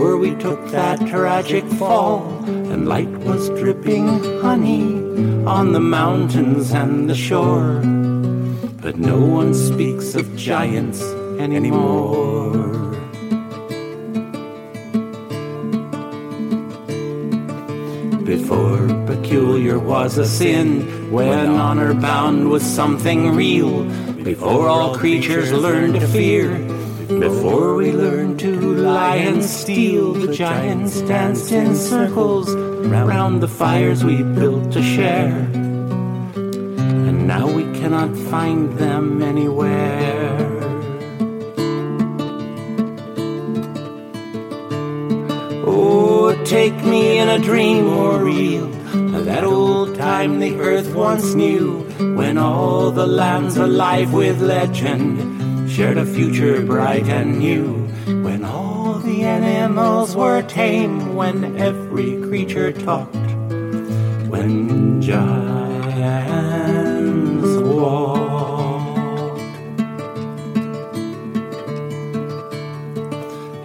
Before 0.00 0.16
we 0.16 0.34
took 0.36 0.66
that 0.68 0.98
tragic 1.08 1.62
fall, 1.72 2.22
and 2.46 2.88
light 2.88 3.10
was 3.18 3.50
dripping 3.50 4.08
honey 4.40 4.94
on 5.44 5.74
the 5.74 5.80
mountains 5.80 6.72
and 6.72 7.06
the 7.06 7.14
shore. 7.14 7.82
But 8.80 8.96
no 8.96 9.20
one 9.20 9.52
speaks 9.52 10.14
of 10.14 10.34
giants 10.36 11.02
anymore. 11.38 12.72
Before 18.24 18.88
peculiar 19.04 19.78
was 19.78 20.16
a 20.16 20.24
sin, 20.24 21.12
when 21.12 21.50
honor 21.50 21.92
bound 21.92 22.48
was 22.48 22.62
something 22.62 23.36
real. 23.36 23.84
Before 24.24 24.66
all 24.66 24.96
creatures 24.96 25.52
learned 25.52 26.00
to 26.00 26.08
fear, 26.08 26.56
before 27.18 27.74
we 27.74 27.90
learned 27.90 28.38
to 28.38 28.54
lie 28.76 29.16
and 29.16 29.42
steal, 29.42 30.12
the 30.12 30.32
giants 30.32 31.00
danced 31.02 31.50
in 31.50 31.74
circles 31.74 32.54
round 32.86 33.42
the 33.42 33.48
fires 33.48 34.04
we 34.04 34.22
built 34.22 34.70
to 34.72 34.82
share. 34.82 35.36
And 36.36 37.26
now 37.26 37.50
we 37.50 37.64
cannot 37.80 38.16
find 38.30 38.78
them 38.78 39.22
anywhere. 39.22 40.38
Oh, 45.66 46.40
take 46.44 46.76
me 46.84 47.18
in 47.18 47.28
a 47.28 47.38
dream 47.40 47.88
or 47.88 48.24
real, 48.24 48.66
Of 49.16 49.24
that 49.24 49.42
old 49.42 49.96
time 49.96 50.38
the 50.38 50.54
earth 50.60 50.94
once 50.94 51.34
knew, 51.34 51.80
when 52.14 52.38
all 52.38 52.92
the 52.92 53.06
lands 53.06 53.56
alive 53.56 54.12
with 54.12 54.40
legend 54.40 55.39
a 55.80 56.04
future 56.04 56.60
bright 56.60 57.08
and 57.08 57.38
new, 57.38 57.88
when 58.22 58.44
all 58.44 58.98
the 58.98 59.22
animals 59.22 60.14
were 60.14 60.42
tame, 60.42 61.14
when 61.16 61.56
every 61.56 62.20
creature 62.20 62.70
talked, 62.70 63.14
when 64.28 65.00
giants 65.00 65.46
walked. 67.62 69.40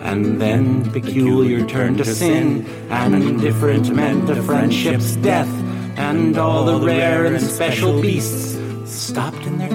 And 0.01 0.39
then 0.39 0.89
peculiar 0.91 1.65
turned 1.65 1.97
to 1.97 2.05
sin, 2.05 2.65
and 2.89 3.13
indifferent 3.13 3.93
meant 3.93 4.27
to 4.27 4.41
friendship's 4.43 5.17
death. 5.17 5.49
And 5.97 6.37
all 6.37 6.63
the 6.65 6.79
rare 6.85 7.25
and 7.25 7.41
special 7.41 8.01
beasts 8.01 8.57
stopped 8.85 9.45
in 9.45 9.57
their 9.57 9.74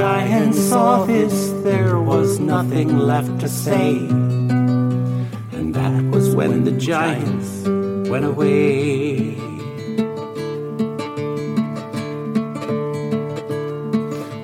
giant 0.00 0.54
saw 0.54 1.04
this, 1.04 1.50
there 1.62 2.00
was 2.00 2.38
nothing 2.38 2.96
left 2.96 3.38
to 3.38 3.46
say. 3.46 3.98
And 5.56 5.74
that 5.74 6.02
was 6.04 6.34
when 6.34 6.64
the 6.64 6.72
giants 6.72 7.68
went 8.08 8.24
away. 8.24 9.36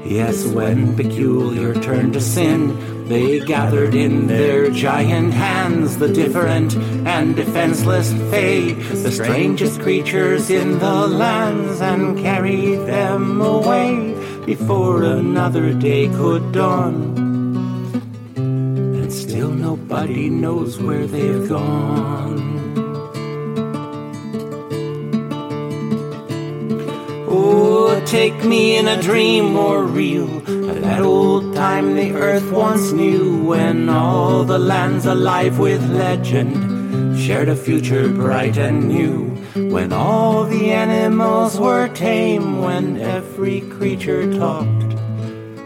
Yes, 0.05 0.45
when 0.49 0.95
peculiar 0.95 1.73
turned 1.81 2.13
to 2.13 2.21
sin, 2.21 3.09
they 3.09 3.41
gathered 3.41 3.95
in 3.95 4.27
their 4.27 4.69
giant 4.71 5.33
hands 5.33 5.97
the 5.97 6.13
different 6.13 6.77
and 7.07 7.35
defenseless 7.35 8.13
Fae, 8.31 8.75
the 9.05 9.11
strangest 9.11 9.81
creatures 9.81 10.51
in 10.51 10.79
the 10.81 11.07
lands, 11.07 11.81
and 11.81 12.19
carried 12.19 12.81
them 12.81 13.41
away 13.41 14.16
before 14.47 15.03
another 15.03 15.75
day 15.75 16.07
could 16.09 16.53
dawn. 16.53 16.95
And 18.37 19.13
still 19.13 19.51
nobody 19.51 20.31
knows 20.31 20.79
where 20.79 21.05
they've 21.05 21.49
gone. 21.49 22.39
Oh, 27.29 28.01
take 28.07 28.45
me 28.45 28.77
in 28.77 28.87
a 28.87 29.03
dream 29.03 29.57
or 29.57 29.83
real. 29.83 30.29
That 30.87 31.03
old 31.03 31.57
time 31.57 31.97
the 31.97 32.13
earth 32.13 32.49
once 32.53 32.93
knew 32.93 33.43
when 33.43 33.89
all 33.89 34.45
the 34.45 34.61
lands 34.61 35.07
alive 35.07 35.59
with 35.59 35.83
legend 35.91 36.76
shared 37.17 37.49
a 37.49 37.57
future 37.57 38.09
bright 38.09 38.57
and 38.59 38.89
new. 38.89 39.25
When 39.55 39.93
all 39.93 40.45
the 40.45 40.73
animals 40.73 41.59
were 41.59 41.89
tame, 41.89 42.61
when 42.61 43.01
every 43.01 43.63
creature 43.63 44.33
talked, 44.39 44.93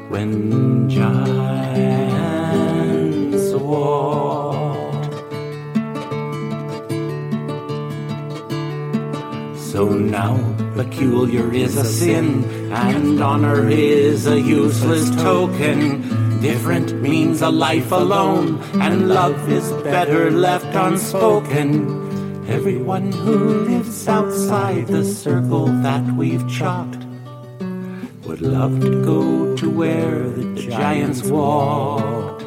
when 0.09 0.89
giants 0.89 1.11
walked. 3.55 5.15
So 9.59 9.89
now 9.89 10.39
peculiar 10.75 11.53
is 11.53 11.77
a 11.77 11.85
sin, 11.85 12.45
and 12.73 13.21
honor 13.21 13.69
is 13.69 14.27
a 14.27 14.41
useless 14.41 15.11
token. 15.17 16.03
Different 16.41 17.03
means 17.03 17.43
a 17.43 17.51
life 17.51 17.93
alone, 17.93 18.63
and 18.81 19.11
love 19.11 19.47
is 19.53 19.71
better 19.85 20.31
left 20.31 20.75
unspoken. 20.75 22.49
Everyone 22.49 23.13
who 23.13 23.61
lives 23.65 24.09
outside 24.09 24.87
the 24.87 25.05
circle 25.05 25.67
that 25.83 26.03
we've 26.17 26.49
chalked 26.49 27.05
would 28.25 28.41
love 28.41 28.81
to 28.81 29.05
go 29.05 29.55
to 29.57 29.69
where 29.69 30.31
the 30.31 30.55
giants 30.55 31.23
walked. 31.25 32.43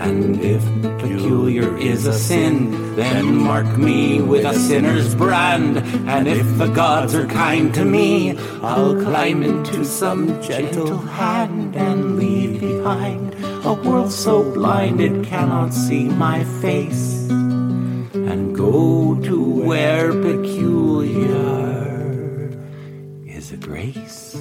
And 0.00 0.40
if 0.40 0.62
is 1.86 2.06
a 2.06 2.12
sin, 2.12 2.94
then 2.96 3.36
mark 3.36 3.76
me 3.76 4.20
with 4.20 4.44
a 4.44 4.54
sinner's 4.54 5.14
brand. 5.14 5.78
And 6.08 6.26
if 6.26 6.58
the 6.58 6.68
gods 6.68 7.14
are 7.14 7.26
kind 7.26 7.74
to 7.74 7.84
me, 7.84 8.38
I'll 8.62 9.00
climb 9.02 9.42
into 9.42 9.84
some 9.84 10.40
gentle 10.42 10.96
hand 10.98 11.76
and 11.76 12.16
leave 12.16 12.60
behind 12.60 13.34
a 13.64 13.74
world 13.74 14.12
so 14.12 14.42
blind 14.52 15.00
it 15.00 15.24
cannot 15.24 15.74
see 15.74 16.04
my 16.04 16.44
face. 16.62 17.28
And 17.30 18.54
go 18.54 19.20
to 19.22 19.44
where 19.66 20.12
peculiar 20.12 21.34
is 23.26 23.52
a 23.52 23.56
grace. 23.56 24.36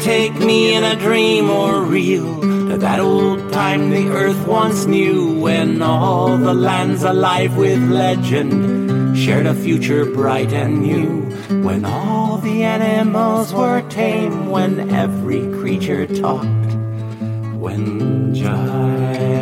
Take 0.00 0.34
me 0.34 0.74
in 0.74 0.84
a 0.84 0.96
dream 0.96 1.50
or 1.50 1.82
real 1.82 2.40
to 2.40 2.76
that 2.78 3.00
old 3.00 3.52
time 3.52 3.90
the 3.90 4.08
earth 4.08 4.46
once 4.46 4.86
knew 4.86 5.38
when 5.40 5.82
all 5.82 6.36
the 6.38 6.54
lands 6.54 7.02
alive 7.02 7.56
with 7.56 7.82
legend 7.90 9.16
shared 9.16 9.46
a 9.46 9.54
future 9.54 10.04
bright 10.06 10.52
and 10.52 10.82
new. 10.82 11.22
When 11.62 11.84
all 11.84 12.38
the 12.38 12.62
animals 12.62 13.52
were 13.52 13.82
tame, 13.88 14.50
when 14.50 14.90
every 14.90 15.42
creature 15.60 16.06
talked, 16.06 16.72
when 17.54 18.34
giants 18.34 19.41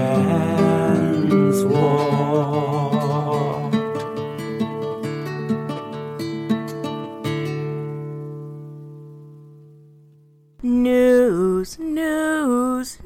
News, 10.62 11.78
news, 11.78 12.98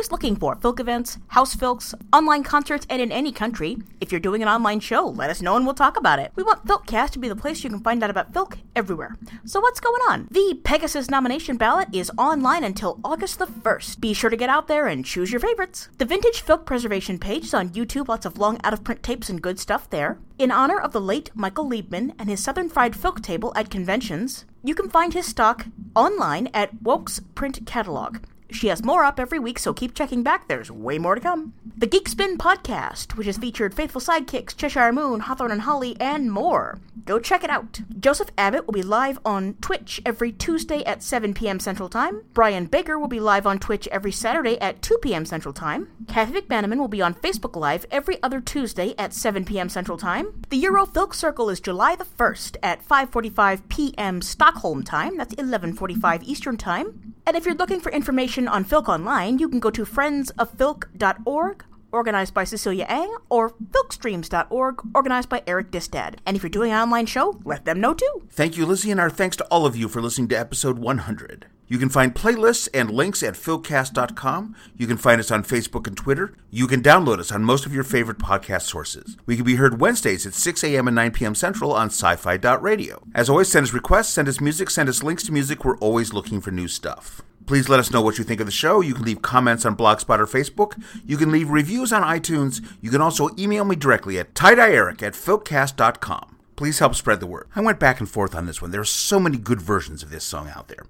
always 0.00 0.12
looking 0.12 0.34
for 0.34 0.56
folk 0.56 0.80
events, 0.80 1.18
house 1.28 1.54
Filks, 1.54 1.92
online 2.10 2.42
concerts, 2.42 2.86
and 2.88 3.02
in 3.02 3.12
any 3.12 3.30
country. 3.30 3.76
If 4.00 4.10
you're 4.10 4.18
doing 4.18 4.40
an 4.40 4.48
online 4.48 4.80
show, 4.80 5.06
let 5.06 5.28
us 5.28 5.42
know 5.42 5.56
and 5.56 5.66
we'll 5.66 5.74
talk 5.74 5.98
about 5.98 6.18
it. 6.18 6.32
We 6.36 6.42
want 6.42 6.66
Filkcast 6.66 7.10
to 7.10 7.18
be 7.18 7.28
the 7.28 7.36
place 7.36 7.62
you 7.62 7.68
can 7.68 7.80
find 7.80 8.02
out 8.02 8.08
about 8.08 8.32
Filk 8.32 8.56
everywhere. 8.74 9.18
So 9.44 9.60
what's 9.60 9.78
going 9.78 10.00
on? 10.08 10.26
The 10.30 10.58
Pegasus 10.64 11.10
nomination 11.10 11.58
ballot 11.58 11.88
is 11.92 12.10
online 12.16 12.64
until 12.64 12.98
August 13.04 13.40
the 13.40 13.46
1st. 13.46 14.00
Be 14.00 14.14
sure 14.14 14.30
to 14.30 14.38
get 14.38 14.48
out 14.48 14.68
there 14.68 14.86
and 14.86 15.04
choose 15.04 15.30
your 15.30 15.40
favorites. 15.40 15.90
The 15.98 16.06
Vintage 16.06 16.46
Filk 16.46 16.64
Preservation 16.64 17.18
page 17.18 17.44
is 17.44 17.52
on 17.52 17.68
YouTube, 17.68 18.08
lots 18.08 18.24
of 18.24 18.38
long 18.38 18.58
out 18.64 18.72
of 18.72 18.82
print 18.82 19.02
tapes 19.02 19.28
and 19.28 19.42
good 19.42 19.60
stuff 19.60 19.90
there. 19.90 20.18
In 20.38 20.50
honor 20.50 20.80
of 20.80 20.92
the 20.92 21.00
late 21.02 21.30
Michael 21.34 21.68
Liebman 21.68 22.14
and 22.18 22.30
his 22.30 22.42
Southern 22.42 22.70
Fried 22.70 22.94
Filk 22.94 23.20
table 23.20 23.52
at 23.54 23.68
conventions, 23.68 24.46
you 24.64 24.74
can 24.74 24.88
find 24.88 25.12
his 25.12 25.26
stock 25.26 25.66
online 25.94 26.48
at 26.54 26.82
Woke's 26.82 27.20
print 27.34 27.66
catalog. 27.66 28.20
She 28.52 28.68
has 28.68 28.82
more 28.82 29.04
up 29.04 29.20
every 29.20 29.38
week, 29.38 29.58
so 29.58 29.72
keep 29.72 29.94
checking 29.94 30.22
back. 30.22 30.48
There's 30.48 30.70
way 30.70 30.98
more 30.98 31.14
to 31.14 31.20
come. 31.20 31.54
The 31.76 31.86
Geek 31.86 32.08
Spin 32.08 32.36
podcast, 32.36 33.16
which 33.16 33.26
has 33.26 33.38
featured 33.38 33.74
Faithful 33.74 34.00
Sidekicks, 34.00 34.56
Cheshire 34.56 34.92
Moon, 34.92 35.20
Hawthorne 35.20 35.52
and 35.52 35.62
Holly, 35.62 35.96
and 36.00 36.30
more. 36.30 36.78
Go 37.04 37.18
check 37.18 37.44
it 37.44 37.50
out. 37.50 37.80
Joseph 37.98 38.30
Abbott 38.36 38.66
will 38.66 38.72
be 38.72 38.82
live 38.82 39.18
on 39.24 39.54
Twitch 39.60 40.00
every 40.04 40.32
Tuesday 40.32 40.84
at 40.84 41.02
7 41.02 41.34
p.m. 41.34 41.60
Central 41.60 41.88
Time. 41.88 42.22
Brian 42.34 42.66
Baker 42.66 42.98
will 42.98 43.08
be 43.08 43.20
live 43.20 43.46
on 43.46 43.58
Twitch 43.58 43.88
every 43.88 44.12
Saturday 44.12 44.60
at 44.60 44.82
2 44.82 44.98
p.m. 44.98 45.24
Central 45.24 45.54
Time. 45.54 45.88
Kathy 46.08 46.40
McManaman 46.40 46.78
will 46.78 46.88
be 46.88 47.02
on 47.02 47.14
Facebook 47.14 47.56
Live 47.56 47.86
every 47.90 48.22
other 48.22 48.40
Tuesday 48.40 48.94
at 48.98 49.14
7 49.14 49.44
p.m. 49.44 49.68
Central 49.68 49.96
Time. 49.96 50.42
The 50.50 50.58
Euro 50.58 50.86
Filk 50.86 51.14
Circle 51.14 51.50
is 51.50 51.60
July 51.60 51.94
the 51.94 52.04
1st 52.04 52.56
at 52.62 52.86
5:45 52.86 53.68
p.m. 53.68 54.20
Stockholm 54.20 54.82
time. 54.82 55.16
That's 55.16 55.34
11:45 55.34 56.22
Eastern 56.24 56.56
Time. 56.56 57.14
And 57.26 57.36
if 57.36 57.44
you're 57.46 57.54
looking 57.54 57.80
for 57.80 57.92
information 57.92 58.39
on 58.48 58.64
Filk 58.64 58.88
Online, 58.88 59.38
you 59.38 59.48
can 59.48 59.60
go 59.60 59.70
to 59.70 59.84
friendsoffilk.org, 59.84 61.64
organized 61.92 62.34
by 62.34 62.44
Cecilia 62.44 62.86
Eng, 62.88 63.16
or 63.28 63.50
filkstreams.org, 63.50 64.82
organized 64.94 65.28
by 65.28 65.42
Eric 65.46 65.70
Distad. 65.70 66.20
And 66.26 66.36
if 66.36 66.42
you're 66.42 66.50
doing 66.50 66.72
an 66.72 66.78
online 66.78 67.06
show, 67.06 67.40
let 67.44 67.64
them 67.64 67.80
know 67.80 67.94
too. 67.94 68.26
Thank 68.30 68.56
you, 68.56 68.66
Lizzie, 68.66 68.90
and 68.90 69.00
our 69.00 69.10
thanks 69.10 69.36
to 69.36 69.44
all 69.46 69.66
of 69.66 69.76
you 69.76 69.88
for 69.88 70.00
listening 70.00 70.28
to 70.28 70.38
episode 70.38 70.78
100. 70.78 71.46
You 71.70 71.78
can 71.78 71.88
find 71.88 72.12
playlists 72.12 72.68
and 72.74 72.90
links 72.90 73.22
at 73.22 73.34
filkcast.com. 73.34 74.56
You 74.76 74.88
can 74.88 74.96
find 74.96 75.20
us 75.20 75.30
on 75.30 75.44
Facebook 75.44 75.86
and 75.86 75.96
Twitter. 75.96 76.34
You 76.50 76.66
can 76.66 76.82
download 76.82 77.20
us 77.20 77.30
on 77.30 77.44
most 77.44 77.64
of 77.64 77.72
your 77.72 77.84
favorite 77.84 78.18
podcast 78.18 78.62
sources. 78.62 79.16
We 79.24 79.36
can 79.36 79.44
be 79.44 79.54
heard 79.54 79.80
Wednesdays 79.80 80.26
at 80.26 80.34
6 80.34 80.64
a.m. 80.64 80.88
and 80.88 80.96
9 80.96 81.12
p.m. 81.12 81.36
Central 81.36 81.72
on 81.72 81.86
sci-fi.radio. 81.86 83.04
As 83.14 83.30
always, 83.30 83.52
send 83.52 83.66
us 83.66 83.72
requests, 83.72 84.08
send 84.08 84.26
us 84.26 84.40
music, 84.40 84.68
send 84.68 84.88
us 84.88 85.04
links 85.04 85.22
to 85.24 85.32
music. 85.32 85.64
We're 85.64 85.78
always 85.78 86.12
looking 86.12 86.40
for 86.40 86.50
new 86.50 86.66
stuff. 86.66 87.22
Please 87.46 87.68
let 87.68 87.80
us 87.80 87.90
know 87.90 88.00
what 88.00 88.18
you 88.18 88.24
think 88.24 88.40
of 88.40 88.46
the 88.46 88.52
show. 88.52 88.80
You 88.80 88.94
can 88.94 89.04
leave 89.04 89.22
comments 89.22 89.64
on 89.64 89.76
Blogspot 89.76 90.18
or 90.18 90.26
Facebook. 90.26 90.80
You 91.04 91.16
can 91.16 91.32
leave 91.32 91.50
reviews 91.50 91.92
on 91.92 92.02
iTunes. 92.02 92.64
You 92.80 92.90
can 92.90 93.00
also 93.00 93.30
email 93.38 93.64
me 93.64 93.76
directly 93.76 94.18
at 94.18 94.34
tiedyeeric 94.34 95.02
at 95.02 95.14
filkcast.com. 95.14 96.36
Please 96.56 96.78
help 96.78 96.94
spread 96.94 97.20
the 97.20 97.26
word. 97.26 97.48
I 97.56 97.60
went 97.60 97.80
back 97.80 98.00
and 98.00 98.08
forth 98.08 98.34
on 98.34 98.46
this 98.46 98.60
one. 98.60 98.70
There 98.70 98.82
are 98.82 98.84
so 98.84 99.18
many 99.18 99.38
good 99.38 99.60
versions 99.60 100.02
of 100.02 100.10
this 100.10 100.24
song 100.24 100.50
out 100.54 100.68
there. 100.68 100.84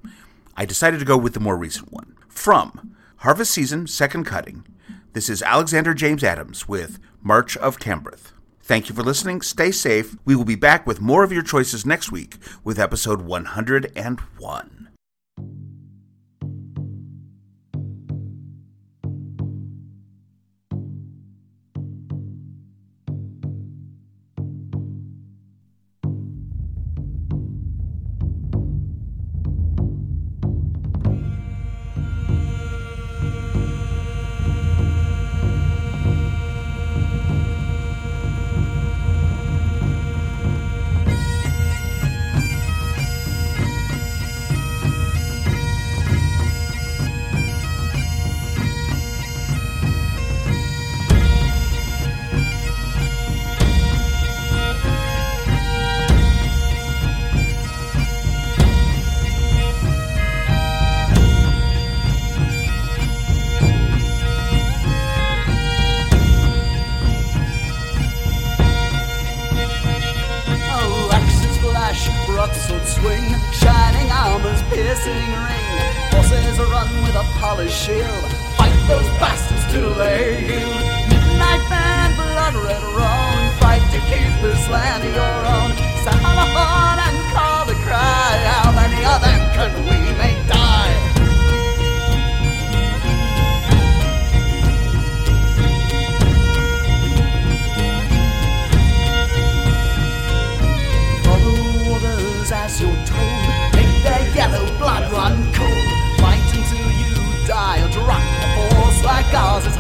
I 0.57 0.65
decided 0.67 0.99
to 0.99 1.07
go 1.07 1.17
with 1.17 1.33
the 1.33 1.41
more 1.41 1.57
recent 1.57 1.93
one. 1.93 2.17
From 2.29 2.95
Harvest 3.19 3.53
Season, 3.53 3.87
Second 3.87 4.25
Cutting, 4.25 4.67
this 5.13 5.29
is 5.29 5.43
Alexander 5.43 5.95
James 5.95 6.23
Adams 6.23 6.69
with 6.69 6.99
March 7.23 7.57
of 7.57 7.79
Cambreadth. 7.79 8.33
Thank 8.63 8.89
you 8.89 8.95
for 8.95 9.03
listening. 9.03 9.43
Stay 9.43 9.71
safe. 9.73 10.17
We 10.25 10.37
will 10.37 10.45
be 10.45 10.55
back 10.55 10.87
with 10.87 11.01
more 11.01 11.25
of 11.25 11.33
your 11.33 11.43
choices 11.43 11.87
next 11.87 12.13
week 12.13 12.37
with 12.63 12.79
episode 12.79 13.23
101. 13.23 14.80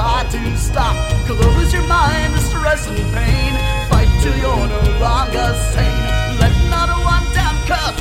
Hard 0.00 0.30
to 0.30 0.56
stop. 0.56 0.96
Close 1.26 1.72
your 1.72 1.86
mind 1.86 2.32
to 2.34 2.40
stress 2.40 2.88
and 2.88 2.96
pain. 3.12 3.52
Fight 3.90 4.08
till 4.22 4.36
you're 4.42 4.66
no 4.76 4.82
longer 4.98 5.48
sane. 5.72 6.06
Let 6.40 6.54
not 6.72 6.88
a 6.88 6.98
one 7.04 7.26
damn 7.36 7.56
cur 7.68 7.99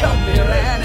come 0.00 0.18
here 0.32 0.44
anymore. 0.44 0.79